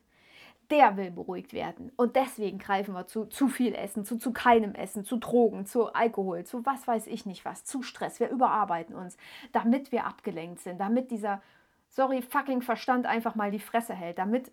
Der 0.69 0.97
will 0.97 1.09
beruhigt 1.09 1.53
werden. 1.53 1.91
Und 1.95 2.15
deswegen 2.15 2.59
greifen 2.59 2.93
wir 2.93 3.07
zu 3.07 3.25
zu 3.25 3.47
viel 3.47 3.73
Essen, 3.73 4.05
zu 4.05 4.17
zu 4.17 4.31
keinem 4.31 4.75
Essen, 4.75 5.03
zu 5.03 5.17
Drogen, 5.17 5.65
zu 5.65 5.91
Alkohol, 5.93 6.43
zu 6.43 6.63
was 6.63 6.87
weiß 6.87 7.07
ich 7.07 7.25
nicht 7.25 7.43
was, 7.43 7.65
zu 7.65 7.81
Stress. 7.81 8.19
Wir 8.19 8.29
überarbeiten 8.29 8.95
uns, 8.95 9.17
damit 9.51 9.91
wir 9.91 10.05
abgelenkt 10.05 10.59
sind, 10.59 10.79
damit 10.79 11.09
dieser, 11.09 11.41
sorry, 11.87 12.21
fucking 12.21 12.61
Verstand 12.61 13.07
einfach 13.07 13.33
mal 13.33 13.49
die 13.49 13.59
Fresse 13.59 13.95
hält, 13.95 14.19
damit 14.19 14.51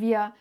wir 0.00 0.32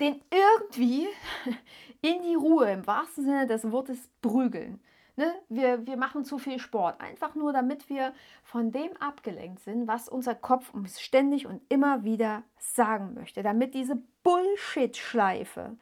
den 0.00 0.20
irgendwie 0.30 1.08
in 2.00 2.22
die 2.22 2.34
Ruhe, 2.34 2.70
im 2.72 2.86
wahrsten 2.86 3.24
Sinne 3.24 3.46
des 3.46 3.70
Wortes, 3.70 4.08
prügeln. 4.22 4.80
Ne? 5.16 5.34
Wir, 5.48 5.86
wir 5.86 5.96
machen 5.96 6.24
zu 6.24 6.38
viel 6.38 6.58
Sport, 6.58 7.00
einfach 7.00 7.34
nur 7.34 7.52
damit 7.52 7.90
wir 7.90 8.14
von 8.42 8.72
dem 8.72 8.96
abgelenkt 8.98 9.60
sind, 9.60 9.86
was 9.86 10.08
unser 10.08 10.34
Kopf 10.34 10.72
uns 10.72 11.00
ständig 11.00 11.46
und 11.46 11.60
immer 11.68 12.04
wieder 12.04 12.42
sagen 12.58 13.14
möchte. 13.14 13.42
Damit 13.42 13.74
diese 13.74 14.02
Bullshit-Schleife, 14.22 15.76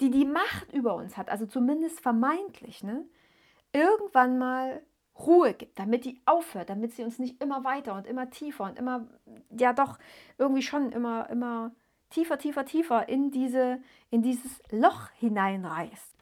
die 0.00 0.10
die 0.10 0.24
Macht 0.24 0.72
über 0.72 0.94
uns 0.94 1.18
hat, 1.18 1.28
also 1.28 1.44
zumindest 1.44 2.00
vermeintlich, 2.00 2.82
ne, 2.82 3.04
irgendwann 3.72 4.38
mal 4.38 4.80
Ruhe 5.26 5.54
gibt, 5.54 5.78
damit 5.78 6.04
die 6.04 6.20
aufhört, 6.26 6.70
damit 6.70 6.94
sie 6.94 7.04
uns 7.04 7.18
nicht 7.18 7.42
immer 7.42 7.64
weiter 7.64 7.94
und 7.94 8.06
immer 8.06 8.30
tiefer 8.30 8.64
und 8.64 8.78
immer, 8.78 9.06
ja 9.50 9.72
doch, 9.72 9.98
irgendwie 10.38 10.62
schon 10.62 10.92
immer, 10.92 11.28
immer 11.30 11.72
tiefer, 12.10 12.38
tiefer, 12.38 12.64
tiefer 12.64 13.08
in, 13.08 13.30
diese, 13.30 13.80
in 14.10 14.22
dieses 14.22 14.60
Loch 14.70 15.08
hineinreißt. 15.18 16.16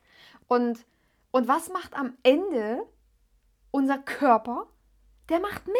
Und, 0.46 0.86
und 1.30 1.48
was 1.48 1.70
macht 1.70 1.94
am 1.94 2.16
Ende 2.22 2.86
unser 3.70 3.98
Körper? 3.98 4.66
Der 5.28 5.40
macht 5.40 5.66
mit. 5.66 5.76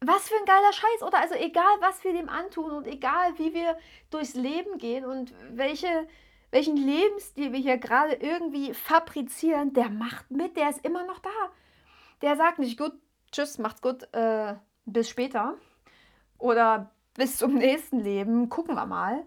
Was 0.00 0.28
für 0.28 0.36
ein 0.36 0.44
geiler 0.44 0.72
Scheiß. 0.72 1.02
Oder 1.02 1.20
also 1.20 1.34
egal, 1.34 1.76
was 1.80 2.02
wir 2.04 2.12
dem 2.12 2.28
antun 2.28 2.72
und 2.72 2.86
egal, 2.86 3.38
wie 3.38 3.54
wir 3.54 3.78
durchs 4.10 4.34
Leben 4.34 4.78
gehen 4.78 5.04
und 5.04 5.32
welche, 5.50 6.08
welchen 6.50 6.76
Lebensstil 6.76 7.52
wir 7.52 7.60
hier 7.60 7.78
gerade 7.78 8.14
irgendwie 8.14 8.74
fabrizieren, 8.74 9.72
der 9.72 9.90
macht 9.90 10.30
mit, 10.30 10.56
der 10.56 10.70
ist 10.70 10.84
immer 10.84 11.04
noch 11.06 11.20
da. 11.20 11.30
Der 12.22 12.36
sagt 12.36 12.58
nicht, 12.58 12.78
gut, 12.78 12.92
tschüss, 13.32 13.58
macht's 13.58 13.82
gut, 13.82 14.04
äh, 14.14 14.54
bis 14.84 15.08
später. 15.08 15.56
Oder 16.38 16.90
bis 17.14 17.36
zum 17.36 17.54
nächsten 17.58 18.00
Leben, 18.00 18.48
gucken 18.48 18.74
wir 18.74 18.86
mal. 18.86 19.26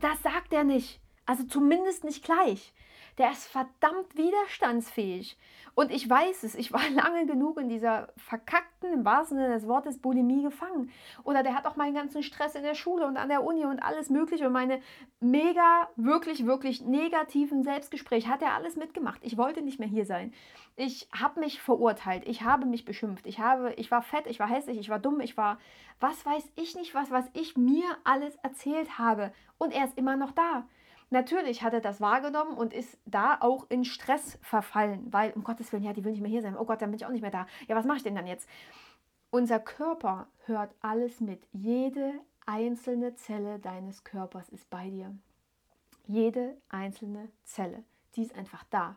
Das 0.00 0.22
sagt 0.22 0.52
er 0.52 0.64
nicht. 0.64 1.00
Also 1.26 1.44
zumindest 1.44 2.04
nicht 2.04 2.24
gleich. 2.24 2.72
Der 3.18 3.30
ist 3.30 3.46
verdammt 3.46 4.16
widerstandsfähig. 4.16 5.36
Und 5.74 5.90
ich 5.90 6.08
weiß 6.08 6.42
es, 6.44 6.54
ich 6.54 6.72
war 6.72 6.88
lange 6.94 7.26
genug 7.26 7.58
in 7.58 7.68
dieser 7.68 8.08
verkackten, 8.16 8.92
im 8.92 9.04
wahrsten 9.04 9.38
Sinne 9.38 9.54
des 9.54 9.66
Wortes, 9.66 9.98
Bulimie 9.98 10.42
gefangen. 10.42 10.90
Oder 11.24 11.42
der 11.42 11.54
hat 11.54 11.66
auch 11.66 11.76
meinen 11.76 11.94
ganzen 11.94 12.22
Stress 12.22 12.54
in 12.54 12.62
der 12.62 12.74
Schule 12.74 13.06
und 13.06 13.16
an 13.16 13.28
der 13.28 13.44
Uni 13.44 13.64
und 13.64 13.82
alles 13.82 14.10
Mögliche 14.10 14.46
und 14.46 14.52
meine 14.52 14.80
mega, 15.20 15.88
wirklich, 15.96 16.46
wirklich 16.46 16.82
negativen 16.82 17.62
Selbstgespräche 17.62 18.28
hat 18.28 18.42
er 18.42 18.54
alles 18.54 18.76
mitgemacht. 18.76 19.20
Ich 19.22 19.36
wollte 19.36 19.62
nicht 19.62 19.78
mehr 19.78 19.88
hier 19.88 20.06
sein. 20.06 20.32
Ich 20.76 21.08
habe 21.18 21.40
mich 21.40 21.60
verurteilt, 21.60 22.26
ich 22.26 22.42
habe 22.42 22.64
mich 22.64 22.86
beschimpft, 22.86 23.26
ich, 23.26 23.40
habe, 23.40 23.74
ich 23.74 23.90
war 23.90 24.02
fett, 24.02 24.26
ich 24.26 24.40
war 24.40 24.48
hässlich, 24.48 24.78
ich 24.78 24.88
war 24.88 24.98
dumm, 24.98 25.20
ich 25.20 25.36
war, 25.36 25.58
was 26.00 26.24
weiß 26.24 26.50
ich 26.56 26.74
nicht, 26.74 26.94
was, 26.94 27.10
was 27.10 27.26
ich 27.34 27.56
mir 27.56 27.84
alles 28.04 28.36
erzählt 28.36 28.98
habe. 28.98 29.32
Und 29.58 29.74
er 29.74 29.84
ist 29.84 29.98
immer 29.98 30.16
noch 30.16 30.32
da. 30.32 30.64
Natürlich 31.12 31.62
hat 31.62 31.74
er 31.74 31.82
das 31.82 32.00
wahrgenommen 32.00 32.56
und 32.56 32.72
ist 32.72 32.96
da 33.04 33.36
auch 33.38 33.66
in 33.68 33.84
Stress 33.84 34.38
verfallen, 34.40 35.12
weil, 35.12 35.32
um 35.32 35.44
Gottes 35.44 35.70
Willen, 35.70 35.82
ja, 35.82 35.92
die 35.92 36.02
will 36.04 36.12
nicht 36.12 36.22
mehr 36.22 36.30
hier 36.30 36.40
sein. 36.40 36.56
Oh 36.56 36.64
Gott, 36.64 36.80
dann 36.80 36.90
bin 36.90 36.96
ich 36.98 37.04
auch 37.04 37.10
nicht 37.10 37.20
mehr 37.20 37.30
da. 37.30 37.46
Ja, 37.68 37.76
was 37.76 37.84
mache 37.84 37.98
ich 37.98 38.02
denn 38.02 38.14
dann 38.14 38.26
jetzt? 38.26 38.48
Unser 39.30 39.60
Körper 39.60 40.26
hört 40.46 40.74
alles 40.80 41.20
mit. 41.20 41.46
Jede 41.52 42.14
einzelne 42.46 43.14
Zelle 43.14 43.58
deines 43.58 44.04
Körpers 44.04 44.48
ist 44.48 44.70
bei 44.70 44.88
dir. 44.88 45.14
Jede 46.06 46.56
einzelne 46.70 47.28
Zelle, 47.44 47.84
die 48.16 48.22
ist 48.22 48.34
einfach 48.34 48.64
da. 48.70 48.96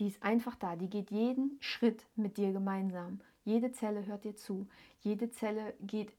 Die 0.00 0.08
ist 0.08 0.20
einfach 0.24 0.56
da. 0.56 0.74
Die 0.74 0.90
geht 0.90 1.12
jeden 1.12 1.56
Schritt 1.60 2.04
mit 2.16 2.36
dir 2.36 2.52
gemeinsam. 2.52 3.20
Jede 3.44 3.70
Zelle 3.70 4.04
hört 4.06 4.24
dir 4.24 4.34
zu. 4.34 4.66
Jede 5.02 5.30
Zelle 5.30 5.74
geht 5.80 6.12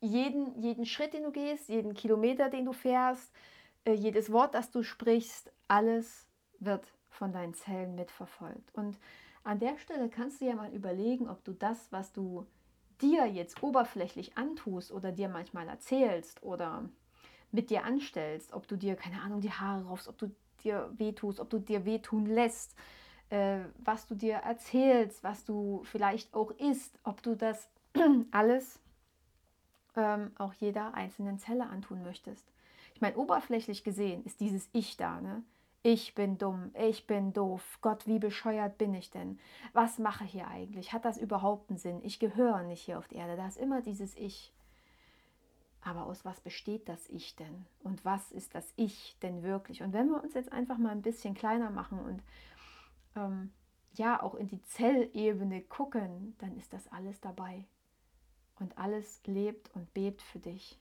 jeden, 0.00 0.56
jeden 0.62 0.86
Schritt, 0.86 1.14
den 1.14 1.24
du 1.24 1.32
gehst, 1.32 1.68
jeden 1.68 1.94
Kilometer, 1.94 2.48
den 2.48 2.64
du 2.64 2.72
fährst, 2.72 3.32
äh, 3.32 3.54
jedes 3.92 4.32
Wort, 4.32 4.54
das 4.54 4.70
du 4.70 4.82
sprichst, 4.82 5.52
alles 5.68 6.26
wird 6.58 6.86
von 7.10 7.32
deinen 7.32 7.54
Zellen 7.54 7.94
mitverfolgt. 7.94 8.74
Und 8.74 8.98
an 9.44 9.58
der 9.58 9.78
Stelle 9.78 10.08
kannst 10.08 10.40
du 10.40 10.46
ja 10.46 10.54
mal 10.54 10.72
überlegen, 10.72 11.28
ob 11.28 11.44
du 11.44 11.52
das, 11.52 11.92
was 11.92 12.12
du 12.12 12.46
dir 13.00 13.26
jetzt 13.26 13.62
oberflächlich 13.62 14.36
antust 14.38 14.92
oder 14.92 15.12
dir 15.12 15.28
manchmal 15.28 15.68
erzählst 15.68 16.42
oder 16.42 16.88
mit 17.52 17.70
dir 17.70 17.84
anstellst, 17.84 18.52
ob 18.52 18.66
du 18.66 18.76
dir, 18.76 18.96
keine 18.96 19.20
Ahnung, 19.20 19.40
die 19.40 19.52
Haare 19.52 19.84
raufst, 19.84 20.08
ob 20.08 20.18
du 20.18 20.34
dir 20.62 20.90
wehtust, 20.96 21.40
ob 21.40 21.50
du 21.50 21.58
dir 21.58 21.84
wehtun 21.84 22.26
lässt, 22.26 22.74
äh, 23.30 23.60
was 23.78 24.06
du 24.06 24.14
dir 24.14 24.36
erzählst, 24.36 25.22
was 25.22 25.44
du 25.44 25.82
vielleicht 25.84 26.34
auch 26.34 26.50
isst, 26.52 26.98
ob 27.04 27.22
du 27.22 27.36
das 27.36 27.68
alles 28.30 28.80
ähm, 29.96 30.32
auch 30.38 30.54
jeder 30.54 30.94
einzelnen 30.94 31.38
Zelle 31.38 31.66
antun 31.66 32.02
möchtest. 32.02 32.53
Ich 32.94 33.00
meine, 33.00 33.16
oberflächlich 33.16 33.84
gesehen 33.84 34.24
ist 34.24 34.40
dieses 34.40 34.68
Ich 34.72 34.96
da, 34.96 35.20
ne? 35.20 35.42
Ich 35.86 36.14
bin 36.14 36.38
dumm, 36.38 36.70
ich 36.74 37.06
bin 37.06 37.34
doof, 37.34 37.78
Gott, 37.82 38.06
wie 38.06 38.18
bescheuert 38.18 38.78
bin 38.78 38.94
ich 38.94 39.10
denn? 39.10 39.38
Was 39.74 39.98
mache 39.98 40.24
ich 40.24 40.30
hier 40.32 40.48
eigentlich? 40.48 40.94
Hat 40.94 41.04
das 41.04 41.18
überhaupt 41.18 41.68
einen 41.68 41.78
Sinn? 41.78 42.00
Ich 42.02 42.18
gehöre 42.18 42.62
nicht 42.62 42.80
hier 42.80 42.98
auf 42.98 43.06
die 43.06 43.16
Erde. 43.16 43.36
Da 43.36 43.46
ist 43.46 43.58
immer 43.58 43.82
dieses 43.82 44.16
Ich. 44.16 44.54
Aber 45.82 46.06
aus 46.06 46.24
was 46.24 46.40
besteht 46.40 46.88
das 46.88 47.06
Ich 47.10 47.36
denn? 47.36 47.66
Und 47.82 48.02
was 48.02 48.32
ist 48.32 48.54
das 48.54 48.72
Ich 48.76 49.18
denn 49.20 49.42
wirklich? 49.42 49.82
Und 49.82 49.92
wenn 49.92 50.08
wir 50.08 50.22
uns 50.22 50.32
jetzt 50.32 50.52
einfach 50.52 50.78
mal 50.78 50.88
ein 50.88 51.02
bisschen 51.02 51.34
kleiner 51.34 51.68
machen 51.68 51.98
und 51.98 52.22
ähm, 53.14 53.52
ja 53.92 54.22
auch 54.22 54.36
in 54.36 54.46
die 54.46 54.62
Zellebene 54.62 55.60
gucken, 55.60 56.34
dann 56.38 56.56
ist 56.56 56.72
das 56.72 56.88
alles 56.88 57.20
dabei. 57.20 57.66
Und 58.58 58.78
alles 58.78 59.20
lebt 59.26 59.70
und 59.74 59.92
bebt 59.92 60.22
für 60.22 60.38
dich. 60.38 60.80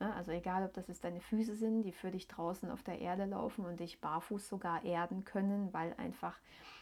Ne? 0.00 0.14
Also 0.14 0.32
egal, 0.32 0.64
ob 0.64 0.74
das 0.74 0.88
jetzt 0.88 1.04
deine 1.04 1.20
Füße 1.20 1.56
sind, 1.56 1.82
die 1.82 1.92
für 1.92 2.10
dich 2.10 2.28
draußen 2.28 2.70
auf 2.70 2.82
der 2.82 3.00
Erde 3.00 3.24
laufen 3.24 3.64
und 3.64 3.80
dich 3.80 4.00
barfuß 4.00 4.48
sogar 4.48 4.84
erden 4.84 5.24
können, 5.24 5.72
weil 5.72 5.94
einfach 5.94 6.38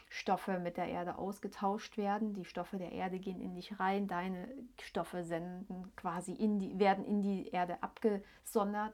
Stoffe 0.09 0.59
mit 0.59 0.77
der 0.77 0.87
Erde 0.87 1.17
ausgetauscht 1.17 1.97
werden. 1.97 2.33
Die 2.33 2.45
Stoffe 2.45 2.77
der 2.77 2.91
Erde 2.91 3.19
gehen 3.19 3.41
in 3.41 3.55
dich 3.55 3.79
rein, 3.79 4.07
deine 4.07 4.47
Stoffe 4.81 5.23
senden 5.23 5.91
quasi 5.95 6.33
in 6.33 6.59
die, 6.59 6.77
werden 6.79 7.05
in 7.05 7.21
die 7.21 7.47
Erde 7.49 7.81
abgesondert. 7.81 8.93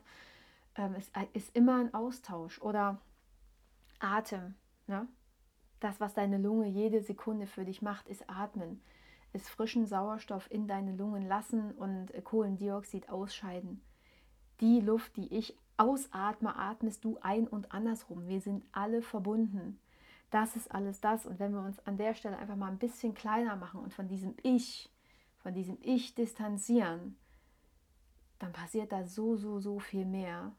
Ähm, 0.76 0.96
es 0.96 1.12
ist 1.34 1.56
immer 1.56 1.80
ein 1.80 1.94
Austausch. 1.94 2.62
Oder 2.62 3.00
Atem. 4.00 4.56
Ne? 4.88 5.08
Das, 5.80 6.00
was 6.00 6.14
deine 6.14 6.38
Lunge 6.38 6.68
jede 6.68 7.02
Sekunde 7.02 7.48
für 7.48 7.66
dich 7.66 7.82
macht, 7.82 8.08
ist 8.08 8.30
Atmen. 8.30 8.82
Ist 9.34 9.50
frischen 9.50 9.86
Sauerstoff 9.86 10.50
in 10.52 10.68
deine 10.68 10.96
Lungen 10.96 11.26
lassen 11.28 11.72
und 11.72 12.12
Kohlendioxid 12.24 13.10
ausscheiden 13.10 13.82
die 14.62 14.80
Luft, 14.80 15.18
die 15.18 15.34
ich 15.34 15.58
ausatme, 15.78 16.56
atmest 16.56 17.04
du 17.04 17.18
ein 17.22 17.48
und 17.48 17.72
andersrum. 17.72 18.28
Wir 18.28 18.40
sind 18.40 18.64
alle 18.72 19.02
verbunden. 19.02 19.80
Das 20.30 20.56
ist 20.56 20.72
alles 20.72 21.02
das. 21.02 21.26
Und 21.26 21.40
wenn 21.40 21.54
wir 21.54 21.62
uns 21.62 21.80
an 21.86 21.98
der 21.98 22.14
Stelle 22.14 22.38
einfach 22.38 22.56
mal 22.56 22.72
ein 22.72 22.78
bisschen 22.78 23.14
kleiner 23.14 23.56
machen 23.56 23.82
und 23.82 23.94
von 23.94 24.08
diesem 24.08 24.36
Ich, 24.44 24.90
von 25.40 25.54
diesem 25.54 25.78
Ich 25.82 26.14
distanzieren, 26.14 27.18
dann 28.40 28.54
passiert 28.54 28.92
da 28.92 29.06
so, 29.06 29.36
so, 29.36 29.60
so 29.60 29.80
viel 29.80 30.06
mehr. 30.06 30.52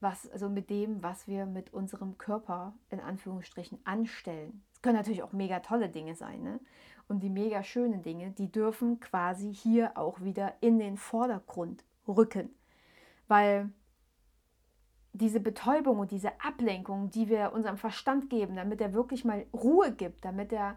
Was, 0.00 0.28
also 0.30 0.50
mit 0.50 0.68
dem, 0.68 1.02
was 1.02 1.28
wir 1.28 1.46
mit 1.46 1.72
unserem 1.72 2.18
Körper 2.18 2.74
in 2.90 3.00
Anführungsstrichen 3.00 3.78
anstellen. 3.84 4.62
Es 4.74 4.82
können 4.82 4.96
natürlich 4.96 5.22
auch 5.22 5.32
mega 5.32 5.60
tolle 5.60 5.88
Dinge 5.88 6.14
sein. 6.14 6.42
Ne? 6.42 6.60
Und 7.08 7.22
die 7.22 7.30
mega 7.30 7.62
schönen 7.62 8.02
Dinge, 8.02 8.32
die 8.32 8.50
dürfen 8.50 9.00
quasi 9.00 9.54
hier 9.54 9.96
auch 9.96 10.20
wieder 10.20 10.54
in 10.60 10.78
den 10.78 10.96
Vordergrund 10.96 11.84
rücken 12.06 12.50
weil 13.28 13.70
diese 15.12 15.40
Betäubung 15.40 16.00
und 16.00 16.10
diese 16.10 16.40
Ablenkung, 16.40 17.10
die 17.10 17.28
wir 17.28 17.52
unserem 17.52 17.76
Verstand 17.76 18.30
geben, 18.30 18.56
damit 18.56 18.80
er 18.80 18.92
wirklich 18.92 19.24
mal 19.24 19.46
Ruhe 19.52 19.92
gibt, 19.92 20.24
damit 20.24 20.52
er 20.52 20.76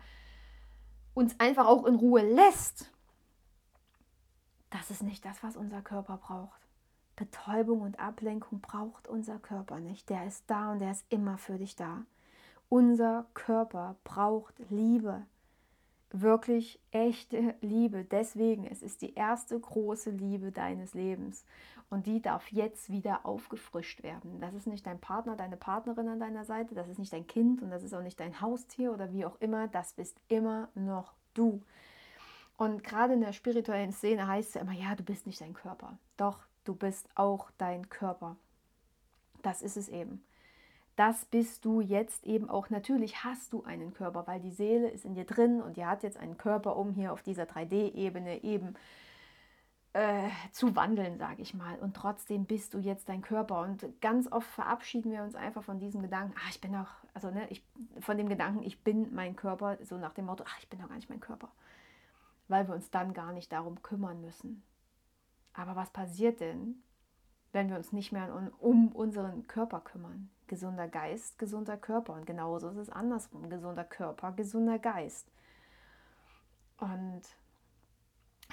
uns 1.13 1.39
einfach 1.39 1.65
auch 1.65 1.85
in 1.85 1.95
Ruhe 1.95 2.21
lässt, 2.21 2.91
das 4.69 4.91
ist 4.91 5.01
nicht 5.01 5.25
das, 5.25 5.41
was 5.43 5.57
unser 5.57 5.81
Körper 5.81 6.17
braucht. 6.17 6.67
Betäubung 7.15 7.81
und 7.81 7.99
Ablenkung 7.99 8.61
braucht 8.61 9.07
unser 9.07 9.39
Körper 9.39 9.79
nicht. 9.79 10.09
Der 10.09 10.25
ist 10.25 10.43
da 10.47 10.71
und 10.71 10.79
der 10.79 10.91
ist 10.91 11.05
immer 11.09 11.39
für 11.39 11.57
dich 11.57 11.75
da. 11.75 12.03
Unser 12.69 13.25
Körper 13.33 13.95
braucht 14.03 14.53
Liebe 14.69 15.25
wirklich 16.11 16.79
echte 16.91 17.55
Liebe. 17.61 18.05
Deswegen, 18.05 18.65
es 18.65 18.81
ist 18.81 19.01
die 19.01 19.13
erste 19.13 19.59
große 19.59 20.09
Liebe 20.11 20.51
deines 20.51 20.93
Lebens. 20.93 21.45
Und 21.89 22.05
die 22.05 22.21
darf 22.21 22.51
jetzt 22.51 22.89
wieder 22.89 23.25
aufgefrischt 23.25 24.03
werden. 24.03 24.41
Das 24.41 24.53
ist 24.53 24.67
nicht 24.67 24.85
dein 24.85 24.99
Partner, 24.99 25.35
deine 25.35 25.55
Partnerin 25.55 26.09
an 26.09 26.19
deiner 26.19 26.43
Seite, 26.43 26.75
das 26.75 26.89
ist 26.89 26.99
nicht 26.99 27.13
dein 27.13 27.27
Kind 27.27 27.61
und 27.61 27.69
das 27.69 27.83
ist 27.83 27.93
auch 27.93 28.01
nicht 28.01 28.19
dein 28.19 28.41
Haustier 28.41 28.91
oder 28.91 29.13
wie 29.13 29.25
auch 29.25 29.39
immer. 29.39 29.69
Das 29.69 29.93
bist 29.93 30.19
immer 30.27 30.67
noch 30.75 31.13
du. 31.33 31.61
Und 32.57 32.83
gerade 32.83 33.13
in 33.13 33.21
der 33.21 33.31
spirituellen 33.31 33.93
Szene 33.93 34.27
heißt 34.27 34.55
es 34.55 34.61
immer, 34.61 34.73
ja, 34.73 34.95
du 34.95 35.03
bist 35.03 35.27
nicht 35.27 35.39
dein 35.39 35.53
Körper. 35.53 35.97
Doch, 36.17 36.39
du 36.65 36.75
bist 36.75 37.07
auch 37.15 37.51
dein 37.57 37.89
Körper. 37.89 38.35
Das 39.41 39.61
ist 39.61 39.77
es 39.77 39.87
eben 39.87 40.21
das 40.97 41.25
bist 41.25 41.63
du 41.63 41.79
jetzt 41.79 42.25
eben 42.25 42.49
auch. 42.49 42.69
Natürlich 42.71 43.23
hast 43.23 43.53
du 43.53 43.63
einen 43.63 43.93
Körper, 43.93 44.25
weil 44.25 44.39
die 44.39 44.51
Seele 44.51 44.89
ist 44.89 45.05
in 45.05 45.13
dir 45.13 45.25
drin 45.25 45.61
und 45.61 45.77
die 45.77 45.85
hat 45.85 46.01
jetzt 46.03 46.17
einen 46.17 46.37
Körper, 46.37 46.75
um 46.75 46.91
hier 46.91 47.13
auf 47.13 47.21
dieser 47.21 47.43
3D-Ebene 47.43 48.43
eben 48.43 48.73
äh, 49.93 50.29
zu 50.51 50.75
wandeln, 50.75 51.19
sage 51.19 51.43
ich 51.43 51.53
mal. 51.53 51.77
Und 51.77 51.95
trotzdem 51.95 52.45
bist 52.45 52.73
du 52.73 52.79
jetzt 52.79 53.09
dein 53.09 53.21
Körper. 53.21 53.61
Und 53.61 54.01
ganz 54.01 54.31
oft 54.31 54.47
verabschieden 54.47 55.11
wir 55.11 55.21
uns 55.21 55.35
einfach 55.35 55.63
von 55.63 55.77
diesem 55.77 56.01
Gedanken, 56.01 56.33
ach, 56.43 56.49
ich 56.49 56.59
bin 56.59 56.73
doch, 56.73 56.89
also 57.13 57.29
ne, 57.29 57.47
ich, 57.51 57.63
von 57.99 58.17
dem 58.17 58.27
Gedanken, 58.27 58.63
ich 58.63 58.83
bin 58.83 59.13
mein 59.13 59.35
Körper, 59.35 59.77
so 59.83 59.99
nach 59.99 60.13
dem 60.13 60.25
Motto, 60.25 60.45
ach, 60.47 60.57
ich 60.59 60.67
bin 60.67 60.79
doch 60.79 60.89
gar 60.89 60.95
nicht 60.95 61.11
mein 61.11 61.19
Körper. 61.19 61.51
Weil 62.47 62.67
wir 62.67 62.73
uns 62.73 62.89
dann 62.89 63.13
gar 63.13 63.33
nicht 63.33 63.51
darum 63.51 63.83
kümmern 63.83 64.19
müssen. 64.19 64.63
Aber 65.53 65.75
was 65.75 65.91
passiert 65.91 66.39
denn, 66.39 66.81
wenn 67.51 67.69
wir 67.69 67.77
uns 67.77 67.91
nicht 67.91 68.11
mehr 68.11 68.33
um, 68.33 68.49
um 68.57 68.91
unseren 68.91 69.45
Körper 69.45 69.81
kümmern. 69.81 70.31
Gesunder 70.47 70.87
Geist, 70.87 71.37
gesunder 71.39 71.77
Körper. 71.77 72.13
Und 72.13 72.25
genauso 72.25 72.69
ist 72.69 72.77
es 72.77 72.89
andersrum. 72.89 73.49
Gesunder 73.49 73.83
Körper, 73.83 74.31
gesunder 74.31 74.79
Geist. 74.79 75.27
Und 76.79 77.21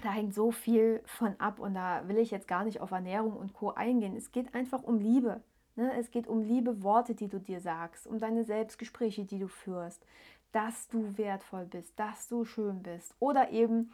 da 0.03 0.11
hängt 0.11 0.35
so 0.35 0.51
viel 0.51 1.03
von 1.05 1.39
ab 1.39 1.59
und 1.59 1.75
da 1.75 2.09
will 2.09 2.19
ich 2.19 2.31
jetzt 2.31 2.49
gar 2.49 2.65
nicht 2.65 2.81
auf 2.81 2.91
Ernährung 2.91 3.37
und 3.37 3.53
Co 3.53 3.71
eingehen. 3.71 4.17
Es 4.17 4.33
geht 4.33 4.55
einfach 4.55 4.83
um 4.83 4.99
Liebe. 4.99 5.41
Ne? 5.77 5.93
Es 5.99 6.11
geht 6.11 6.27
um 6.27 6.43
liebe 6.43 6.83
Worte, 6.83 7.15
die 7.15 7.29
du 7.29 7.39
dir 7.39 7.61
sagst, 7.61 8.07
um 8.07 8.19
deine 8.19 8.45
Selbstgespräche, 8.45 9.25
die 9.25 9.39
du 9.39 9.49
führst, 9.49 10.05
dass 10.53 10.89
du 10.89 11.19
wertvoll 11.19 11.67
bist, 11.67 11.99
dass 11.99 12.29
du 12.29 12.45
schön 12.45 12.83
bist. 12.83 13.15
Oder 13.19 13.51
eben 13.51 13.93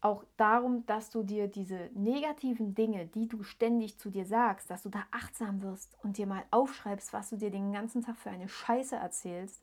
auch 0.00 0.24
darum, 0.36 0.86
dass 0.86 1.10
du 1.10 1.22
dir 1.22 1.48
diese 1.48 1.90
negativen 1.94 2.74
Dinge, 2.74 3.06
die 3.06 3.28
du 3.28 3.42
ständig 3.42 3.98
zu 3.98 4.10
dir 4.10 4.24
sagst, 4.24 4.70
dass 4.70 4.82
du 4.82 4.88
da 4.88 5.04
achtsam 5.10 5.62
wirst 5.62 5.96
und 6.02 6.16
dir 6.16 6.26
mal 6.26 6.42
aufschreibst, 6.50 7.12
was 7.12 7.30
du 7.30 7.36
dir 7.36 7.50
den 7.50 7.72
ganzen 7.72 8.02
Tag 8.02 8.16
für 8.16 8.30
eine 8.30 8.48
Scheiße 8.48 8.96
erzählst 8.96 9.62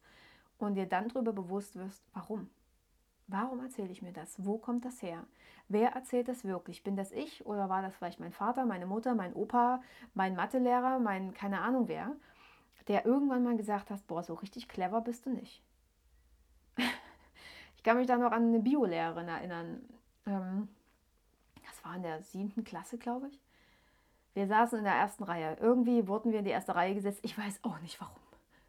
und 0.60 0.76
dir 0.76 0.86
dann 0.86 1.10
darüber 1.10 1.34
bewusst 1.34 1.76
wirst, 1.76 2.04
warum. 2.14 2.50
Warum 3.28 3.60
erzähle 3.60 3.90
ich 3.90 4.02
mir 4.02 4.14
das? 4.14 4.46
Wo 4.46 4.58
kommt 4.58 4.86
das 4.86 5.02
her? 5.02 5.26
Wer 5.68 5.90
erzählt 5.90 6.30
das 6.30 6.46
wirklich? 6.46 6.84
Bin 6.84 6.96
das 6.96 7.12
ich 7.12 7.46
oder 7.46 7.68
war 7.68 7.82
das 7.82 7.96
vielleicht 7.96 8.20
mein 8.20 8.32
Vater, 8.32 8.66
meine 8.66 8.86
Mutter, 8.86 9.16
mein 9.16 9.34
Opa, 9.34 9.82
mein 10.14 10.36
Mathelehrer, 10.36 11.00
mein 11.00 11.34
keine 11.34 11.62
Ahnung 11.62 11.90
wer, 11.90 12.16
der 12.88 13.06
irgendwann 13.06 13.44
mal 13.44 13.58
gesagt 13.58 13.90
hat, 13.90 14.06
boah, 14.08 14.24
so 14.24 14.36
richtig 14.36 14.70
clever 14.70 15.02
bist 15.02 15.26
du 15.26 15.32
nicht. 15.32 15.62
ich 17.76 17.84
kann 17.84 17.98
mich 17.98 18.08
da 18.08 18.18
noch 18.18 18.32
an 18.32 18.48
eine 18.48 18.60
Biolehrerin 18.60 19.28
erinnern. 19.28 19.82
Ähm, 20.28 20.68
das 21.66 21.84
war 21.84 21.96
in 21.96 22.04
der 22.04 22.22
siebten 22.22 22.64
Klasse, 22.64 22.98
glaube 22.98 23.30
ich. 23.30 23.40
Wir 24.34 24.46
saßen 24.46 24.78
in 24.78 24.84
der 24.84 24.94
ersten 24.94 25.24
Reihe. 25.24 25.58
Irgendwie 25.60 26.08
wurden 26.08 26.32
wir 26.32 26.40
in 26.40 26.46
die 26.46 26.52
erste 26.52 26.76
Reihe 26.76 26.94
gesetzt. 26.94 27.22
Ich 27.24 27.36
weiß 27.36 27.62
auch 27.64 27.80
nicht 27.80 28.00
warum. 28.00 28.16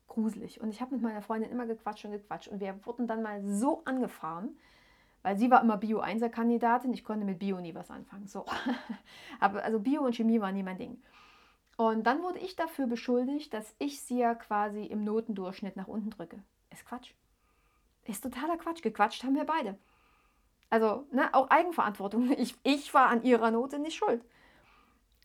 Gruselig. 0.07 0.61
Und 0.63 0.71
ich 0.71 0.81
habe 0.81 0.95
mit 0.95 1.03
meiner 1.03 1.21
Freundin 1.21 1.51
immer 1.51 1.67
gequatscht 1.67 2.07
und 2.07 2.13
gequatscht. 2.13 2.49
Und 2.49 2.61
wir 2.61 2.75
wurden 2.87 3.07
dann 3.07 3.23
mal 3.23 3.45
so 3.45 3.83
angefahren, 3.85 4.57
weil 5.23 5.37
sie 5.37 5.51
war 5.51 5.61
immer 5.61 5.77
Bio-1er-Kandidatin. 5.77 6.95
Ich 6.95 7.05
konnte 7.05 7.27
mit 7.27 7.39
Bio 7.39 7.61
nie 7.61 7.75
was 7.75 7.91
anfangen. 7.91 8.27
So. 8.27 8.47
Aber 9.41 9.63
also 9.63 9.79
Bio 9.79 10.03
und 10.03 10.17
Chemie 10.17 10.41
war 10.41 10.53
nie 10.53 10.63
mein 10.63 10.79
Ding. 10.79 11.03
Und 11.77 12.07
dann 12.07 12.23
wurde 12.23 12.39
ich 12.39 12.57
dafür 12.57 12.87
beschuldigt, 12.87 13.53
dass 13.53 13.75
ich 13.79 14.01
sie 14.01 14.19
ja 14.19 14.35
quasi 14.35 14.85
im 14.85 15.05
Notendurchschnitt 15.05 15.77
nach 15.77 15.87
unten 15.87 16.11
drücke. 16.11 16.43
Ist 16.71 16.87
Quatsch. 16.87 17.13
Ist 18.05 18.23
totaler 18.23 18.57
Quatsch. 18.57 18.83
Gequatscht 18.83 19.23
haben 19.23 19.37
wir 19.37 19.45
beide. 19.45 19.79
Also, 20.71 21.07
ne, 21.13 21.33
auch 21.33 21.51
Eigenverantwortung. 21.51 22.31
Ich, 22.39 22.57
ich 22.63 22.93
war 22.95 23.09
an 23.09 23.23
ihrer 23.23 23.51
Note 23.51 23.79
nicht 23.79 23.97
schuld. 23.97 24.25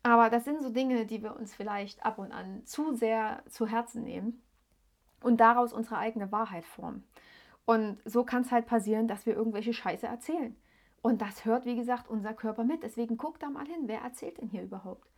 Aber 0.03 0.29
das 0.29 0.43
sind 0.43 0.61
so 0.61 0.69
Dinge, 0.69 1.05
die 1.05 1.23
wir 1.23 1.35
uns 1.35 1.55
vielleicht 1.55 2.05
ab 2.05 2.17
und 2.17 2.31
an 2.31 2.65
zu 2.65 2.93
sehr 2.93 3.41
zu 3.49 3.67
Herzen 3.67 4.03
nehmen 4.03 4.41
und 5.21 5.37
daraus 5.37 5.71
unsere 5.71 5.97
eigene 5.97 6.31
Wahrheit 6.31 6.65
formen. 6.65 7.05
Und 7.65 7.99
so 8.03 8.25
kann 8.25 8.41
es 8.41 8.51
halt 8.51 8.65
passieren, 8.65 9.07
dass 9.07 9.25
wir 9.25 9.33
irgendwelche 9.33 9.73
Scheiße 9.73 10.05
erzählen. 10.05 10.55
Und 11.01 11.21
das 11.21 11.45
hört, 11.45 11.65
wie 11.65 11.77
gesagt, 11.77 12.09
unser 12.09 12.33
Körper 12.33 12.65
mit. 12.65 12.83
Deswegen 12.83 13.17
guck 13.17 13.39
da 13.39 13.49
mal 13.49 13.65
hin, 13.65 13.83
wer 13.87 14.01
erzählt 14.01 14.37
denn 14.39 14.49
hier 14.49 14.63
überhaupt? 14.63 15.09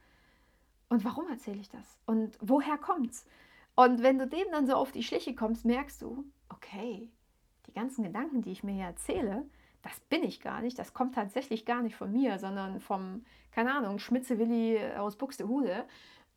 Und 0.90 1.04
warum 1.04 1.28
erzähle 1.30 1.60
ich 1.60 1.70
das? 1.70 1.98
Und 2.06 2.38
woher 2.40 2.78
kommt's? 2.78 3.26
Und 3.76 4.04
wenn 4.04 4.20
du 4.20 4.28
dem 4.28 4.46
dann 4.52 4.68
so 4.68 4.74
auf 4.74 4.92
die 4.92 5.04
Schliche 5.04 5.36
kommst, 5.36 5.66
merkst 5.66 6.02
du, 6.02 6.24
okay, 6.50 7.12
die 7.68 7.74
ganzen 7.74 8.04
Gedanken, 8.04 8.42
die 8.42 8.52
ich 8.52 8.64
mir 8.64 8.74
hier 8.74 8.86
erzähle, 8.86 9.46
das 9.86 10.00
bin 10.00 10.24
ich 10.24 10.42
gar 10.42 10.62
nicht, 10.62 10.80
das 10.80 10.96
kommt 10.96 11.14
tatsächlich 11.14 11.64
gar 11.64 11.84
nicht 11.84 11.96
von 11.96 12.12
mir, 12.12 12.40
sondern 12.40 12.80
vom, 12.80 13.24
keine 13.52 13.72
Ahnung, 13.72 14.00
Schmitze-Willi 14.00 14.80
aus 14.98 15.16
Buxtehude, 15.16 15.86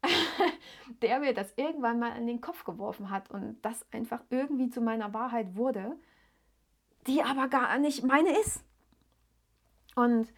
der 1.03 1.19
mir 1.19 1.33
das 1.33 1.55
irgendwann 1.57 1.99
mal 1.99 2.15
in 2.19 2.27
den 2.27 2.43
Kopf 2.43 2.65
geworfen 2.65 3.09
hat 3.09 3.31
und 3.31 3.57
das 3.63 3.87
einfach 3.91 4.21
irgendwie 4.29 4.69
zu 4.69 4.83
meiner 4.83 5.15
Wahrheit 5.15 5.57
wurde, 5.57 5.97
die 7.07 7.23
aber 7.23 7.49
gar 7.49 7.79
nicht 7.79 8.05
meine 8.05 8.39
ist. 8.39 8.63
Und 9.97 10.31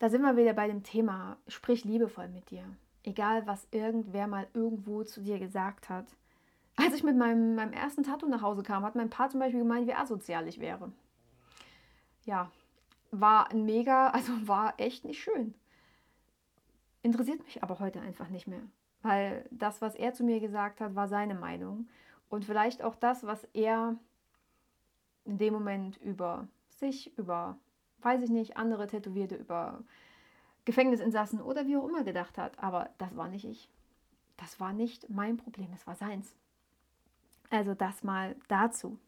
da 0.00 0.10
sind 0.10 0.22
wir 0.22 0.36
wieder 0.36 0.54
bei 0.54 0.66
dem 0.66 0.82
Thema, 0.82 1.36
sprich 1.46 1.84
liebevoll 1.84 2.26
mit 2.26 2.50
dir. 2.50 2.64
Egal, 3.04 3.46
was 3.46 3.68
irgendwer 3.70 4.26
mal 4.26 4.48
irgendwo 4.54 5.04
zu 5.04 5.20
dir 5.20 5.38
gesagt 5.38 5.88
hat. 5.88 6.06
Als 6.74 6.96
ich 6.96 7.04
mit 7.04 7.16
meinem, 7.16 7.54
meinem 7.54 7.72
ersten 7.72 8.02
Tattoo 8.02 8.26
nach 8.26 8.42
Hause 8.42 8.64
kam, 8.64 8.82
hat 8.82 8.96
mein 8.96 9.08
Paar 9.08 9.30
zum 9.30 9.38
Beispiel 9.38 9.60
gemeint, 9.60 9.86
wie 9.86 9.94
asozial 9.94 10.48
ich 10.48 10.58
wäre 10.58 10.90
ja, 12.26 12.50
war 13.10 13.50
ein 13.50 13.64
mega, 13.64 14.08
also 14.10 14.32
war 14.46 14.74
echt 14.78 15.04
nicht 15.04 15.22
schön. 15.22 15.54
Interessiert 17.02 17.44
mich 17.44 17.62
aber 17.62 17.80
heute 17.80 18.00
einfach 18.00 18.28
nicht 18.28 18.46
mehr, 18.46 18.62
weil 19.02 19.46
das, 19.50 19.82
was 19.82 19.94
er 19.94 20.14
zu 20.14 20.24
mir 20.24 20.40
gesagt 20.40 20.80
hat, 20.80 20.94
war 20.94 21.08
seine 21.08 21.34
Meinung 21.34 21.88
und 22.30 22.44
vielleicht 22.44 22.82
auch 22.82 22.96
das, 22.96 23.26
was 23.26 23.44
er 23.52 23.96
in 25.24 25.38
dem 25.38 25.52
Moment 25.52 25.96
über 25.98 26.48
sich, 26.70 27.16
über, 27.18 27.58
weiß 28.02 28.22
ich 28.22 28.30
nicht, 28.30 28.56
andere 28.56 28.86
Tätowierte, 28.86 29.36
über 29.36 29.82
Gefängnisinsassen 30.64 31.40
oder 31.40 31.66
wie 31.66 31.76
auch 31.76 31.88
immer 31.88 32.04
gedacht 32.04 32.38
hat. 32.38 32.58
Aber 32.58 32.90
das 32.98 33.16
war 33.16 33.28
nicht 33.28 33.44
ich. 33.44 33.68
Das 34.36 34.60
war 34.60 34.72
nicht 34.72 35.08
mein 35.08 35.36
Problem, 35.36 35.68
es 35.74 35.86
war 35.86 35.94
seins. 35.94 36.34
Also 37.50 37.74
das 37.74 38.02
mal 38.02 38.34
dazu. 38.48 38.98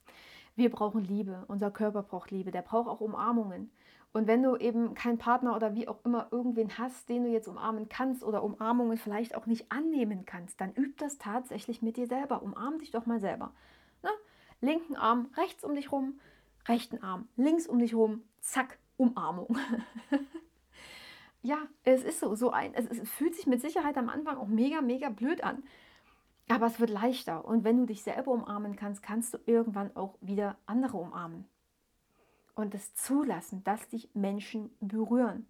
Wir 0.57 0.71
brauchen 0.71 1.05
Liebe, 1.05 1.45
unser 1.49 1.71
Körper 1.71 2.03
braucht 2.03 2.31
Liebe, 2.31 2.51
der 2.51 2.62
braucht 2.62 2.88
auch 2.88 3.01
Umarmungen. 3.01 3.71
Und 4.14 4.27
wenn 4.27 4.42
du 4.42 4.57
eben 4.57 4.95
keinen 4.95 5.19
Partner 5.19 5.55
oder 5.55 5.75
wie 5.75 5.87
auch 5.87 6.03
immer 6.03 6.29
irgendwen 6.31 6.79
hast, 6.79 7.11
den 7.11 7.25
du 7.25 7.31
jetzt 7.31 7.49
umarmen 7.49 7.90
kannst 7.90 8.25
oder 8.25 8.42
Umarmungen 8.42 8.97
vielleicht 8.97 9.35
auch 9.35 9.45
nicht 9.45 9.71
annehmen 9.71 10.25
kannst, 10.25 10.59
dann 10.59 10.75
üb 10.75 10.97
das 10.97 11.19
tatsächlich 11.19 11.83
mit 11.83 11.99
dir 11.99 12.07
selber. 12.07 12.42
Umarm 12.42 12.79
dich 12.79 12.90
doch 12.90 13.05
mal 13.05 13.21
selber. 13.21 13.53
Ne? 14.03 14.09
Linken 14.62 14.97
Arm 14.97 15.29
rechts 15.37 15.62
um 15.62 15.75
dich 15.75 15.92
rum, 15.92 16.19
rechten 16.66 17.03
Arm 17.03 17.29
links 17.37 17.66
um 17.66 17.79
dich 17.79 17.95
rum, 17.95 18.23
zack, 18.40 18.79
Umarmung. 18.97 19.59
ja, 21.42 21.59
es 21.85 22.03
ist 22.03 22.21
so, 22.21 22.35
so 22.35 22.51
ein, 22.51 22.73
es, 22.73 22.87
es 22.87 23.11
fühlt 23.11 23.35
sich 23.35 23.47
mit 23.47 23.61
Sicherheit 23.61 23.99
am 23.99 24.09
Anfang 24.09 24.38
auch 24.38 24.49
mega, 24.49 24.81
mega 24.81 25.11
blöd 25.11 25.45
an. 25.45 25.62
Aber 26.49 26.67
es 26.67 26.79
wird 26.79 26.91
leichter. 26.91 27.45
Und 27.45 27.65
wenn 27.65 27.77
du 27.77 27.87
dich 27.87 28.03
selber 28.03 28.31
umarmen 28.31 28.77
kannst, 28.77 29.03
kannst 29.03 29.35
du 29.35 29.39
irgendwann 29.47 29.95
auch 29.97 30.17
wieder 30.21 30.57
andere 30.67 30.97
umarmen. 30.97 31.47
Und 32.55 32.75
es 32.75 32.95
zulassen, 32.95 33.65
dass 33.65 33.89
dich 33.89 34.09
Menschen 34.15 34.71
berühren. 34.81 35.47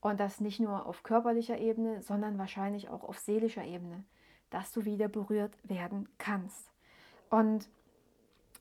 Und 0.00 0.18
das 0.18 0.40
nicht 0.40 0.60
nur 0.60 0.86
auf 0.86 1.02
körperlicher 1.02 1.58
Ebene, 1.58 2.02
sondern 2.02 2.38
wahrscheinlich 2.38 2.88
auch 2.88 3.04
auf 3.04 3.18
seelischer 3.18 3.64
Ebene, 3.64 4.04
dass 4.50 4.72
du 4.72 4.84
wieder 4.84 5.08
berührt 5.08 5.56
werden 5.62 6.08
kannst. 6.18 6.72
Und 7.30 7.68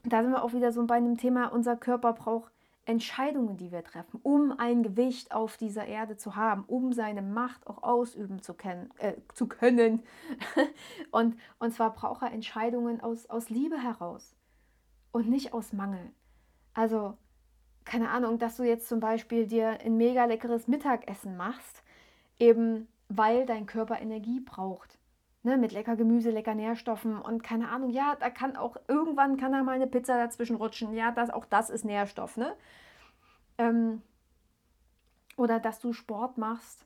da 0.03 0.21
sind 0.21 0.31
wir 0.31 0.43
auch 0.43 0.53
wieder 0.53 0.71
so 0.71 0.85
bei 0.85 0.95
einem 0.95 1.17
Thema, 1.17 1.47
unser 1.47 1.75
Körper 1.75 2.13
braucht 2.13 2.51
Entscheidungen, 2.85 3.57
die 3.57 3.71
wir 3.71 3.83
treffen, 3.83 4.19
um 4.23 4.53
ein 4.57 4.81
Gewicht 4.81 5.31
auf 5.33 5.57
dieser 5.57 5.85
Erde 5.85 6.17
zu 6.17 6.35
haben, 6.35 6.63
um 6.65 6.93
seine 6.93 7.21
Macht 7.21 7.67
auch 7.67 7.83
ausüben 7.83 8.41
zu, 8.41 8.53
können. 8.53 8.89
Äh, 8.97 9.13
zu 9.33 9.47
können. 9.47 10.03
und, 11.11 11.37
und 11.59 11.73
zwar 11.73 11.93
braucht 11.93 12.23
er 12.23 12.31
Entscheidungen 12.31 13.01
aus, 13.01 13.29
aus 13.29 13.49
Liebe 13.49 13.77
heraus 13.77 14.35
und 15.11 15.29
nicht 15.29 15.53
aus 15.53 15.73
Mangel. 15.73 16.11
Also, 16.73 17.17
keine 17.85 18.09
Ahnung, 18.09 18.39
dass 18.39 18.57
du 18.57 18.63
jetzt 18.63 18.87
zum 18.87 18.99
Beispiel 18.99 19.45
dir 19.45 19.79
ein 19.81 19.97
mega 19.97 20.25
leckeres 20.25 20.67
Mittagessen 20.67 21.37
machst, 21.37 21.83
eben 22.39 22.87
weil 23.09 23.45
dein 23.45 23.65
Körper 23.65 23.99
Energie 23.99 24.39
braucht. 24.39 24.97
Ne, 25.43 25.57
mit 25.57 25.71
lecker 25.71 25.95
Gemüse, 25.95 26.29
lecker 26.29 26.53
Nährstoffen 26.53 27.19
und 27.19 27.41
keine 27.41 27.69
Ahnung, 27.69 27.89
ja, 27.89 28.15
da 28.19 28.29
kann 28.29 28.55
auch 28.55 28.77
irgendwann 28.87 29.37
kann 29.37 29.51
da 29.51 29.63
mal 29.63 29.71
eine 29.71 29.87
Pizza 29.87 30.15
dazwischen 30.17 30.55
rutschen. 30.55 30.93
Ja, 30.93 31.11
das, 31.11 31.31
auch 31.31 31.45
das 31.45 31.71
ist 31.71 31.83
Nährstoff, 31.83 32.37
ne? 32.37 32.55
Ähm, 33.57 34.03
oder 35.37 35.59
dass 35.59 35.79
du 35.79 35.93
Sport 35.93 36.37
machst, 36.37 36.85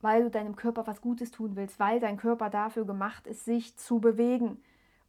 weil 0.00 0.24
du 0.24 0.30
deinem 0.30 0.56
Körper 0.56 0.86
was 0.86 1.02
Gutes 1.02 1.32
tun 1.32 1.54
willst, 1.54 1.78
weil 1.78 2.00
dein 2.00 2.16
Körper 2.16 2.48
dafür 2.48 2.86
gemacht 2.86 3.26
ist, 3.26 3.44
sich 3.44 3.76
zu 3.76 4.00
bewegen 4.00 4.62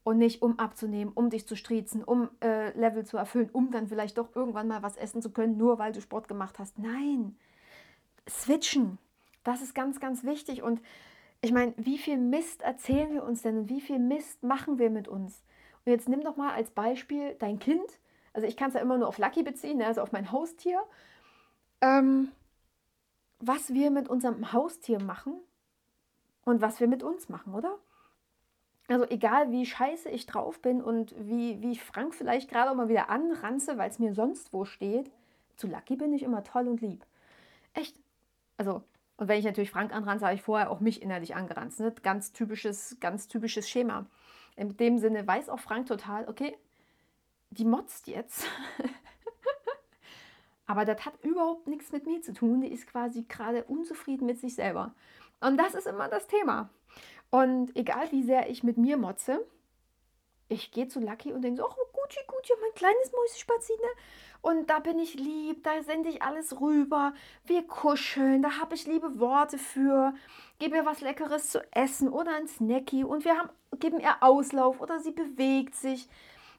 und 0.03 0.17
nicht 0.17 0.41
um 0.41 0.59
abzunehmen, 0.59 1.13
um 1.15 1.29
dich 1.29 1.47
zu 1.47 1.55
striezen, 1.55 2.03
um 2.03 2.29
äh, 2.41 2.77
Level 2.77 3.05
zu 3.05 3.15
erfüllen, 3.15 3.49
um 3.53 3.71
dann 3.71 3.87
vielleicht 3.87 4.17
doch 4.17 4.35
irgendwann 4.35 4.67
mal 4.67 4.83
was 4.83 4.97
essen 4.97 5.21
zu 5.21 5.31
können, 5.31 5.57
nur 5.57 5.79
weil 5.79 5.93
du 5.93 6.01
Sport 6.01 6.27
gemacht 6.27 6.59
hast. 6.59 6.77
Nein, 6.77 7.37
switchen, 8.29 8.97
das 9.43 9.61
ist 9.61 9.73
ganz, 9.73 9.99
ganz 9.99 10.23
wichtig 10.25 10.61
und 10.61 10.81
ich 11.43 11.51
meine, 11.51 11.73
wie 11.75 11.97
viel 11.97 12.17
Mist 12.17 12.61
erzählen 12.61 13.13
wir 13.13 13.23
uns 13.23 13.41
denn 13.41 13.57
und 13.57 13.69
wie 13.69 13.81
viel 13.81 13.99
Mist 13.99 14.43
machen 14.43 14.79
wir 14.79 14.89
mit 14.89 15.09
uns? 15.09 15.43
Und 15.85 15.91
jetzt 15.91 16.07
nimm 16.07 16.21
doch 16.21 16.37
mal 16.37 16.53
als 16.53 16.71
Beispiel 16.71 17.35
dein 17.37 17.59
Kind. 17.59 17.99
Also 18.31 18.47
ich 18.47 18.55
kann 18.55 18.69
es 18.69 18.75
ja 18.75 18.79
immer 18.79 18.97
nur 18.97 19.09
auf 19.09 19.17
Lucky 19.17 19.43
beziehen, 19.43 19.79
ne, 19.79 19.85
also 19.85 20.01
auf 20.01 20.13
mein 20.13 20.31
Haustier. 20.31 20.81
Ähm, 21.81 22.31
was 23.39 23.73
wir 23.73 23.91
mit 23.91 24.07
unserem 24.07 24.53
Haustier 24.53 25.03
machen 25.03 25.33
und 26.45 26.61
was 26.61 26.79
wir 26.79 26.87
mit 26.87 27.03
uns 27.03 27.27
machen, 27.27 27.53
oder? 27.53 27.77
Also 28.87 29.05
egal 29.09 29.51
wie 29.51 29.65
scheiße 29.65 30.07
ich 30.09 30.25
drauf 30.25 30.61
bin 30.61 30.81
und 30.81 31.13
wie, 31.17 31.61
wie 31.61 31.73
ich 31.73 31.83
Frank 31.83 32.15
vielleicht 32.15 32.49
gerade 32.49 32.71
auch 32.71 32.75
mal 32.75 32.87
wieder 32.87 33.09
anranze, 33.09 33.77
weil 33.77 33.89
es 33.89 33.99
mir 33.99 34.13
sonst 34.13 34.53
wo 34.53 34.63
steht, 34.63 35.11
zu 35.57 35.67
Lucky 35.67 35.97
bin 35.97 36.13
ich 36.13 36.23
immer 36.23 36.45
toll 36.45 36.69
und 36.69 36.79
lieb. 36.79 37.05
Echt. 37.73 37.99
Also 38.55 38.81
Und 39.17 39.27
wenn 39.27 39.39
ich 39.39 39.45
natürlich 39.45 39.71
Frank 39.71 39.93
anranze, 39.93 40.25
habe 40.25 40.35
ich 40.35 40.41
vorher 40.41 40.71
auch 40.71 40.79
mich 40.79 41.01
innerlich 41.01 41.35
angeranzt. 41.35 41.79
Ne? 41.79 41.93
Ganz 42.01 42.33
typisches, 42.33 42.97
ganz 42.99 43.27
typisches 43.27 43.69
Schema. 43.69 44.05
In 44.55 44.75
dem 44.77 44.97
Sinne 44.97 45.25
weiß 45.25 45.49
auch 45.49 45.59
Frank 45.59 45.87
total, 45.87 46.27
okay, 46.27 46.57
die 47.51 47.65
motzt 47.65 48.07
jetzt. 48.07 48.45
Aber 50.65 50.85
das 50.85 51.05
hat 51.05 51.13
überhaupt 51.23 51.67
nichts 51.67 51.91
mit 51.91 52.05
mir 52.05 52.21
zu 52.21 52.33
tun. 52.33 52.61
Die 52.61 52.71
ist 52.71 52.87
quasi 52.87 53.23
gerade 53.23 53.63
unzufrieden 53.65 54.25
mit 54.25 54.39
sich 54.39 54.55
selber. 54.55 54.93
Und 55.41 55.57
das 55.57 55.75
ist 55.75 55.87
immer 55.87 56.07
das 56.07 56.27
Thema. 56.27 56.69
Und 57.29 57.75
egal 57.75 58.11
wie 58.11 58.23
sehr 58.23 58.49
ich 58.49 58.63
mit 58.63 58.77
mir 58.77 58.97
motze, 58.97 59.45
ich 60.53 60.71
gehe 60.71 60.87
zu 60.87 60.99
Lucky 60.99 61.33
und 61.33 61.41
denke 61.41 61.61
so, 61.61 61.67
oh 61.67 61.87
Gucci, 61.93 62.19
Gucci, 62.27 62.53
mein 62.61 62.73
kleines 62.75 63.11
Mäuschenspazine. 63.11 63.87
Und 64.41 64.69
da 64.69 64.79
bin 64.79 64.99
ich 64.99 65.15
lieb, 65.15 65.63
da 65.63 65.81
sende 65.83 66.09
ich 66.09 66.21
alles 66.21 66.59
rüber. 66.59 67.13
Wir 67.45 67.65
kuscheln, 67.65 68.41
da 68.41 68.59
habe 68.59 68.75
ich 68.75 68.85
liebe 68.85 69.19
Worte 69.19 69.57
für. 69.57 70.13
Gebe 70.59 70.75
ihr 70.75 70.85
was 70.85 71.01
Leckeres 71.01 71.49
zu 71.49 71.63
essen 71.71 72.09
oder 72.09 72.35
ein 72.35 72.47
Snacky. 72.47 73.03
Und 73.03 73.25
wir 73.25 73.37
haben, 73.37 73.49
geben 73.79 73.99
ihr 73.99 74.21
Auslauf 74.21 74.81
oder 74.81 74.99
sie 74.99 75.11
bewegt 75.11 75.75
sich. 75.75 76.09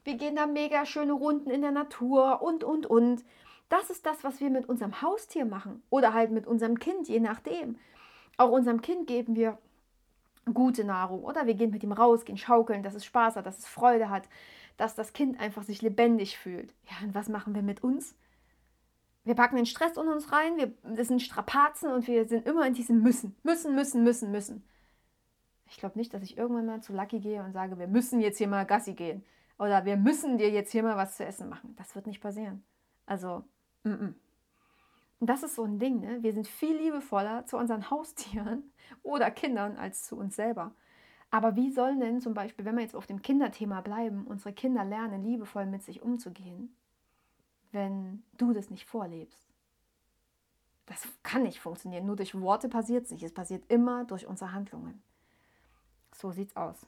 Wir 0.02 0.14
gehen 0.14 0.36
da 0.36 0.46
mega 0.46 0.86
schöne 0.86 1.12
Runden 1.12 1.50
in 1.50 1.62
der 1.62 1.72
Natur 1.72 2.42
und, 2.42 2.64
und, 2.64 2.86
und. 2.86 3.24
Das 3.68 3.90
ist 3.90 4.06
das, 4.06 4.24
was 4.24 4.40
wir 4.40 4.50
mit 4.50 4.68
unserem 4.68 5.02
Haustier 5.02 5.44
machen. 5.44 5.82
Oder 5.90 6.14
halt 6.14 6.30
mit 6.30 6.46
unserem 6.46 6.78
Kind, 6.78 7.08
je 7.08 7.20
nachdem. 7.20 7.78
Auch 8.36 8.50
unserem 8.50 8.80
Kind 8.80 9.06
geben 9.06 9.36
wir 9.36 9.58
gute 10.52 10.84
Nahrung. 10.84 11.24
Oder 11.24 11.46
wir 11.46 11.54
gehen 11.54 11.70
mit 11.70 11.82
ihm 11.82 11.92
raus, 11.92 12.24
gehen 12.24 12.36
schaukeln, 12.36 12.82
dass 12.82 12.94
es 12.94 13.04
Spaß 13.04 13.36
hat, 13.36 13.46
dass 13.46 13.58
es 13.58 13.66
Freude 13.66 14.10
hat, 14.10 14.28
dass 14.76 14.94
das 14.94 15.12
Kind 15.12 15.40
einfach 15.40 15.62
sich 15.62 15.82
lebendig 15.82 16.36
fühlt. 16.36 16.74
Ja, 16.90 17.06
und 17.06 17.14
was 17.14 17.28
machen 17.28 17.54
wir 17.54 17.62
mit 17.62 17.82
uns? 17.82 18.14
Wir 19.24 19.34
packen 19.34 19.56
den 19.56 19.66
Stress 19.66 19.96
in 19.96 20.08
uns 20.08 20.32
rein, 20.32 20.58
wir, 20.58 20.72
das 20.82 21.08
sind 21.08 21.22
Strapazen 21.22 21.90
und 21.90 22.06
wir 22.06 22.26
sind 22.28 22.46
immer 22.46 22.66
in 22.66 22.74
diesem 22.74 23.02
Müssen, 23.02 23.34
müssen, 23.42 23.74
müssen, 23.74 24.04
müssen, 24.04 24.30
müssen. 24.30 24.64
Ich 25.66 25.78
glaube 25.78 25.98
nicht, 25.98 26.12
dass 26.12 26.22
ich 26.22 26.36
irgendwann 26.36 26.66
mal 26.66 26.82
zu 26.82 26.92
Lucky 26.92 27.20
gehe 27.20 27.42
und 27.42 27.52
sage, 27.52 27.78
wir 27.78 27.86
müssen 27.88 28.20
jetzt 28.20 28.36
hier 28.36 28.48
mal 28.48 28.66
Gassi 28.66 28.92
gehen. 28.92 29.24
Oder 29.58 29.84
wir 29.84 29.96
müssen 29.96 30.36
dir 30.36 30.50
jetzt 30.50 30.72
hier 30.72 30.82
mal 30.82 30.96
was 30.96 31.16
zu 31.16 31.24
essen 31.24 31.48
machen. 31.48 31.74
Das 31.76 31.94
wird 31.94 32.06
nicht 32.06 32.20
passieren. 32.20 32.64
Also, 33.06 33.44
mm 33.84 33.90
-mm. 33.90 34.14
Und 35.24 35.28
das 35.28 35.42
ist 35.42 35.54
so 35.54 35.64
ein 35.64 35.78
Ding, 35.78 36.00
ne? 36.00 36.22
Wir 36.22 36.34
sind 36.34 36.46
viel 36.46 36.76
liebevoller 36.76 37.46
zu 37.46 37.56
unseren 37.56 37.88
Haustieren 37.90 38.70
oder 39.02 39.30
Kindern 39.30 39.78
als 39.78 40.02
zu 40.02 40.18
uns 40.18 40.36
selber. 40.36 40.74
Aber 41.30 41.56
wie 41.56 41.70
sollen 41.70 41.98
denn 41.98 42.20
zum 42.20 42.34
Beispiel, 42.34 42.66
wenn 42.66 42.74
wir 42.74 42.82
jetzt 42.82 42.94
auf 42.94 43.06
dem 43.06 43.22
Kinderthema 43.22 43.80
bleiben, 43.80 44.26
unsere 44.26 44.52
Kinder 44.52 44.84
lernen, 44.84 45.24
liebevoll 45.24 45.64
mit 45.64 45.82
sich 45.82 46.02
umzugehen, 46.02 46.76
wenn 47.72 48.22
du 48.36 48.52
das 48.52 48.68
nicht 48.68 48.84
vorlebst? 48.84 49.48
Das 50.84 51.08
kann 51.22 51.44
nicht 51.44 51.58
funktionieren. 51.58 52.04
Nur 52.04 52.16
durch 52.16 52.38
Worte 52.38 52.68
passiert 52.68 53.06
es 53.06 53.10
nicht. 53.10 53.22
Es 53.22 53.32
passiert 53.32 53.64
immer 53.72 54.04
durch 54.04 54.26
unsere 54.26 54.52
Handlungen. 54.52 55.02
So 56.12 56.32
sieht's 56.32 56.54
aus. 56.54 56.86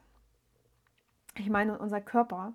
Ich 1.39 1.49
meine, 1.49 1.79
unser 1.79 2.03
Körper 2.03 2.53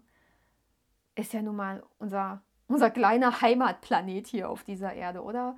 ist 1.16 1.34
ja 1.34 1.42
nun 1.42 1.56
mal 1.56 1.82
unser 1.98 2.44
unser 2.72 2.90
kleiner 2.90 3.42
Heimatplanet 3.42 4.28
hier 4.28 4.50
auf 4.50 4.64
dieser 4.64 4.94
Erde, 4.94 5.22
oder? 5.22 5.56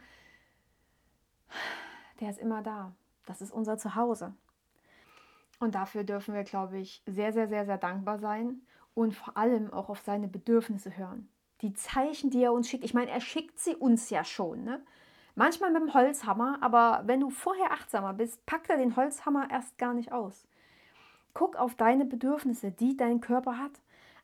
Der 2.20 2.30
ist 2.30 2.40
immer 2.40 2.62
da. 2.62 2.94
Das 3.26 3.42
ist 3.42 3.52
unser 3.52 3.78
Zuhause. 3.78 4.34
Und 5.60 5.76
dafür 5.76 6.04
dürfen 6.04 6.34
wir, 6.34 6.44
glaube 6.44 6.78
ich, 6.78 7.02
sehr, 7.06 7.32
sehr, 7.32 7.48
sehr, 7.48 7.66
sehr 7.66 7.78
dankbar 7.78 8.20
sein 8.20 8.62
und 8.96 9.16
vor 9.16 9.38
allem 9.38 9.72
auch 9.72 9.90
auf 9.90 10.02
seine 10.02 10.28
Bedürfnisse 10.28 10.98
hören. 10.98 11.30
Die 11.62 11.74
Zeichen, 11.74 12.30
die 12.30 12.44
er 12.44 12.52
uns 12.52 12.70
schickt, 12.70 12.84
ich 12.84 12.94
meine, 12.94 13.12
er 13.12 13.22
schickt 13.22 13.60
sie 13.60 13.76
uns 13.76 14.10
ja 14.10 14.26
schon. 14.26 14.64
Ne? 14.64 14.82
Manchmal 15.36 15.72
mit 15.72 15.82
dem 15.82 15.94
Holzhammer, 15.94 16.58
aber 16.62 17.04
wenn 17.06 17.22
du 17.22 17.30
vorher 17.30 17.72
achtsamer 17.72 18.14
bist, 18.14 18.46
packt 18.46 18.70
er 18.70 18.78
den 18.78 18.96
Holzhammer 18.96 19.50
erst 19.50 19.78
gar 19.78 19.94
nicht 19.94 20.12
aus. 20.12 20.46
Guck 21.34 21.56
auf 21.56 21.76
deine 21.76 22.06
Bedürfnisse, 22.06 22.72
die 22.72 22.98
dein 22.98 23.22
Körper 23.22 23.58
hat. 23.58 23.72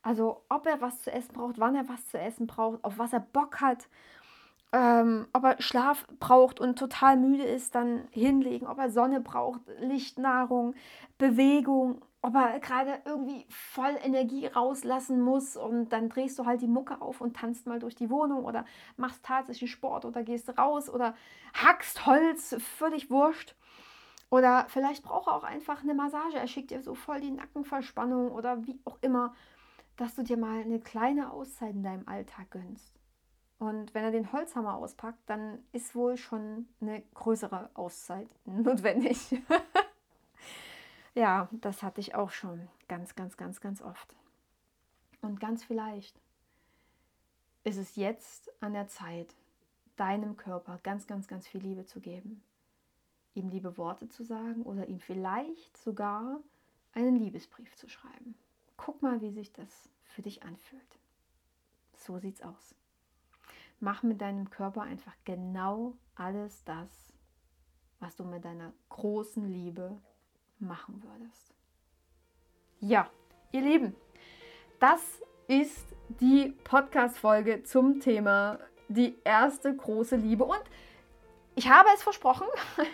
Also 0.02 0.44
ob 0.50 0.66
er 0.66 0.82
was 0.82 1.02
zu 1.02 1.12
essen 1.12 1.34
braucht, 1.34 1.60
wann 1.60 1.76
er 1.76 1.88
was 1.90 2.08
zu 2.08 2.18
essen 2.18 2.48
braucht, 2.48 2.84
auf 2.84 2.98
was 2.98 3.14
er 3.14 3.20
Bock 3.20 3.60
hat, 3.60 3.88
ähm, 4.72 5.28
ob 5.34 5.44
er 5.44 5.62
Schlaf 5.62 6.08
braucht 6.20 6.60
und 6.60 6.78
total 6.78 7.18
müde 7.18 7.44
ist, 7.44 7.76
dann 7.76 8.08
hinlegen, 8.12 8.68
ob 8.68 8.78
er 8.78 8.92
Sonne 8.92 9.20
braucht, 9.20 9.62
Lichtnahrung, 9.80 10.76
Bewegung, 11.18 12.02
ob 12.22 12.36
er 12.36 12.60
gerade 12.60 13.02
irgendwie 13.06 13.46
voll 13.50 13.98
Energie 14.04 14.46
rauslassen 14.46 15.22
muss 15.22 15.56
und 15.56 15.90
dann 15.90 16.10
drehst 16.10 16.38
du 16.38 16.46
halt 16.46 16.62
die 16.62 16.68
Mucke 16.68 17.02
auf 17.02 17.22
und 17.22 17.36
tanzt 17.36 17.66
mal 17.66 17.80
durch 17.80 17.96
die 17.96 18.10
Wohnung 18.10 18.46
oder 18.46 18.66
machst 18.98 19.24
tatsächlich 19.24 19.72
Sport 19.72 20.06
oder 20.06 20.24
gehst 20.24 20.56
raus 20.58 20.90
oder 20.90 21.16
hackst 21.54 22.06
Holz, 22.06 22.56
völlig 22.78 23.10
wurscht. 23.10 23.56
Oder 24.30 24.66
vielleicht 24.68 25.04
braucht 25.04 25.28
er 25.28 25.36
auch 25.36 25.44
einfach 25.44 25.82
eine 25.82 25.96
Massage, 25.96 26.38
er 26.38 26.48
schickt 26.48 26.70
dir 26.70 26.84
so 26.84 26.94
voll 26.94 27.20
die 27.20 27.32
Nackenverspannung 27.32 28.32
oder 28.32 28.64
wie 28.68 28.80
auch 28.86 29.00
immer 29.02 29.34
dass 30.00 30.16
du 30.16 30.24
dir 30.24 30.38
mal 30.38 30.62
eine 30.62 30.80
kleine 30.80 31.34
Auszeit 31.34 31.76
in 31.76 31.84
deinem 31.84 32.08
Alltag 32.08 32.50
gönnst. 32.52 32.98
Und 33.58 33.94
wenn 33.94 34.06
er 34.06 34.12
den 34.12 34.32
Holzhammer 34.32 34.76
auspackt, 34.76 35.20
dann 35.26 35.60
ist 35.74 35.94
wohl 35.94 36.16
schon 36.16 36.70
eine 36.80 37.02
größere 37.16 37.70
Auszeit 37.74 38.30
notwendig. 38.46 39.36
ja, 41.16 41.50
das 41.52 41.84
hatte 41.84 42.00
ich 42.00 42.16
auch 42.16 42.30
schon 42.30 42.70
ganz, 42.88 43.16
ganz, 43.16 43.36
ganz, 43.36 43.60
ganz 43.60 43.82
oft. 43.82 44.16
Und 45.22 45.42
ganz 45.42 45.66
vielleicht 45.66 46.18
ist 47.66 47.78
es 47.78 47.98
jetzt 47.98 48.50
an 48.64 48.72
der 48.72 48.88
Zeit, 48.88 49.36
deinem 49.98 50.38
Körper 50.38 50.80
ganz, 50.82 51.08
ganz, 51.08 51.28
ganz 51.28 51.46
viel 51.46 51.60
Liebe 51.60 51.84
zu 51.84 52.00
geben. 52.00 52.42
Ihm 53.34 53.50
liebe 53.50 53.78
Worte 53.78 54.08
zu 54.08 54.24
sagen 54.24 54.64
oder 54.64 54.88
ihm 54.88 55.02
vielleicht 55.02 55.76
sogar 55.76 56.40
einen 56.94 57.18
Liebesbrief 57.18 57.76
zu 57.76 57.90
schreiben. 57.90 58.36
Guck 58.86 59.02
mal, 59.02 59.20
wie 59.22 59.32
sich 59.32 59.52
das 59.52 59.89
für 60.04 60.22
dich 60.22 60.44
anfühlt. 60.44 61.00
So 61.96 62.18
sieht's 62.18 62.42
aus. 62.42 62.76
Mach 63.82 64.04
mit 64.04 64.22
deinem 64.22 64.50
Körper 64.50 64.82
einfach 64.84 65.15
genau 65.26 65.98
alles 66.15 66.63
das, 66.63 66.89
was 68.00 68.15
du 68.15 68.24
mit 68.24 68.46
deiner 68.46 68.72
großen 68.88 69.46
Liebe 69.46 70.02
machen 70.60 71.04
würdest. 71.04 71.54
Ja, 72.80 73.10
ihr 73.52 73.62
Lieben, 73.62 73.96
das 74.80 75.02
ist 75.48 75.86
die 76.08 76.54
Podcast-Folge 76.63 77.63
zum 77.63 78.00
Thema 78.00 78.60
die 78.88 79.18
erste 79.26 79.76
große 79.76 80.15
Liebe. 80.15 80.46
Und 80.46 80.63
ich 81.56 81.70
habe 81.70 81.89
es 81.94 82.02
versprochen, 82.02 82.48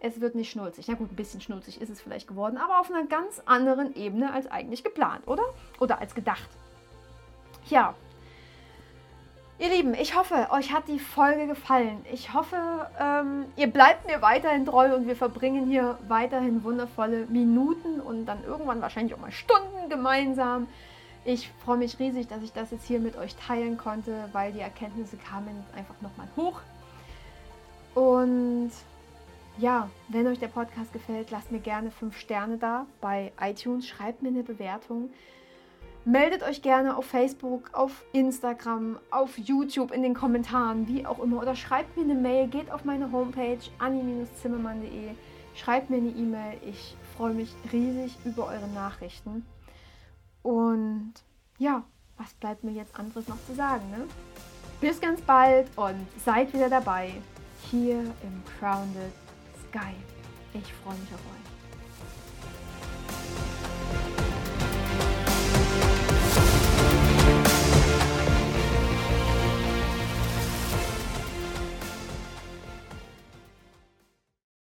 es 0.00 0.20
wird 0.20 0.34
nicht 0.34 0.50
schnulzig. 0.50 0.88
Na 0.88 0.94
gut, 0.94 1.12
ein 1.12 1.16
bisschen 1.16 1.40
schnulzig 1.40 1.80
ist 1.80 1.90
es 1.90 2.00
vielleicht 2.00 2.26
geworden, 2.26 2.56
aber 2.56 2.80
auf 2.80 2.90
einer 2.90 3.06
ganz 3.06 3.40
anderen 3.44 3.94
Ebene 3.94 4.32
als 4.32 4.50
eigentlich 4.50 4.82
geplant, 4.82 5.26
oder? 5.26 5.42
Oder 5.78 6.00
als 6.00 6.14
gedacht. 6.14 6.48
Ja. 7.68 7.94
Ihr 9.58 9.68
Lieben, 9.68 9.92
ich 9.92 10.16
hoffe, 10.16 10.48
euch 10.52 10.72
hat 10.72 10.88
die 10.88 10.98
Folge 10.98 11.46
gefallen. 11.46 12.02
Ich 12.10 12.32
hoffe, 12.32 12.56
ähm, 12.98 13.44
ihr 13.56 13.66
bleibt 13.66 14.06
mir 14.06 14.22
weiterhin 14.22 14.64
treu 14.64 14.94
und 14.94 15.06
wir 15.06 15.16
verbringen 15.16 15.66
hier 15.66 15.98
weiterhin 16.08 16.64
wundervolle 16.64 17.26
Minuten 17.26 18.00
und 18.00 18.24
dann 18.24 18.42
irgendwann 18.42 18.80
wahrscheinlich 18.80 19.12
auch 19.14 19.18
mal 19.18 19.32
Stunden 19.32 19.90
gemeinsam. 19.90 20.66
Ich 21.26 21.50
freue 21.62 21.76
mich 21.76 21.98
riesig, 21.98 22.28
dass 22.28 22.42
ich 22.42 22.54
das 22.54 22.70
jetzt 22.70 22.86
hier 22.86 23.00
mit 23.00 23.16
euch 23.16 23.36
teilen 23.36 23.76
konnte, 23.76 24.30
weil 24.32 24.52
die 24.52 24.60
Erkenntnisse 24.60 25.18
kamen 25.18 25.62
einfach 25.76 26.00
nochmal 26.00 26.28
hoch. 26.36 26.60
Und 27.94 28.70
ja, 29.58 29.90
wenn 30.08 30.26
euch 30.26 30.38
der 30.38 30.48
Podcast 30.48 30.92
gefällt, 30.92 31.30
lasst 31.30 31.52
mir 31.52 31.60
gerne 31.60 31.90
5 31.90 32.16
Sterne 32.16 32.58
da 32.58 32.86
bei 33.00 33.32
iTunes, 33.40 33.86
schreibt 33.86 34.22
mir 34.22 34.28
eine 34.28 34.42
Bewertung. 34.42 35.10
Meldet 36.06 36.42
euch 36.42 36.62
gerne 36.62 36.96
auf 36.96 37.04
Facebook, 37.04 37.70
auf 37.74 38.04
Instagram, 38.12 38.98
auf 39.10 39.36
YouTube 39.36 39.90
in 39.92 40.02
den 40.02 40.14
Kommentaren, 40.14 40.88
wie 40.88 41.04
auch 41.04 41.18
immer. 41.18 41.42
Oder 41.42 41.54
schreibt 41.54 41.96
mir 41.96 42.04
eine 42.04 42.14
Mail, 42.14 42.48
geht 42.48 42.70
auf 42.70 42.84
meine 42.84 43.12
Homepage 43.12 43.58
anni-zimmermann.de, 43.78 45.10
schreibt 45.54 45.90
mir 45.90 45.98
eine 45.98 46.08
E-Mail. 46.08 46.56
Ich 46.64 46.96
freue 47.16 47.34
mich 47.34 47.54
riesig 47.70 48.16
über 48.24 48.46
eure 48.46 48.68
Nachrichten. 48.68 49.44
Und 50.42 51.12
ja, 51.58 51.84
was 52.16 52.32
bleibt 52.34 52.64
mir 52.64 52.72
jetzt 52.72 52.98
anderes 52.98 53.28
noch 53.28 53.42
zu 53.46 53.54
sagen? 53.54 53.90
Ne? 53.90 54.06
Bis 54.80 55.00
ganz 55.02 55.20
bald 55.20 55.68
und 55.76 56.06
seid 56.24 56.54
wieder 56.54 56.70
dabei 56.70 57.12
hier 57.70 57.98
im 57.98 58.42
Grounded 58.58 59.12
Sky. 59.70 59.94
Ich 60.52 60.72
freue 60.82 60.98
mich 60.98 61.14
auf 61.14 61.20
euch. 61.20 61.39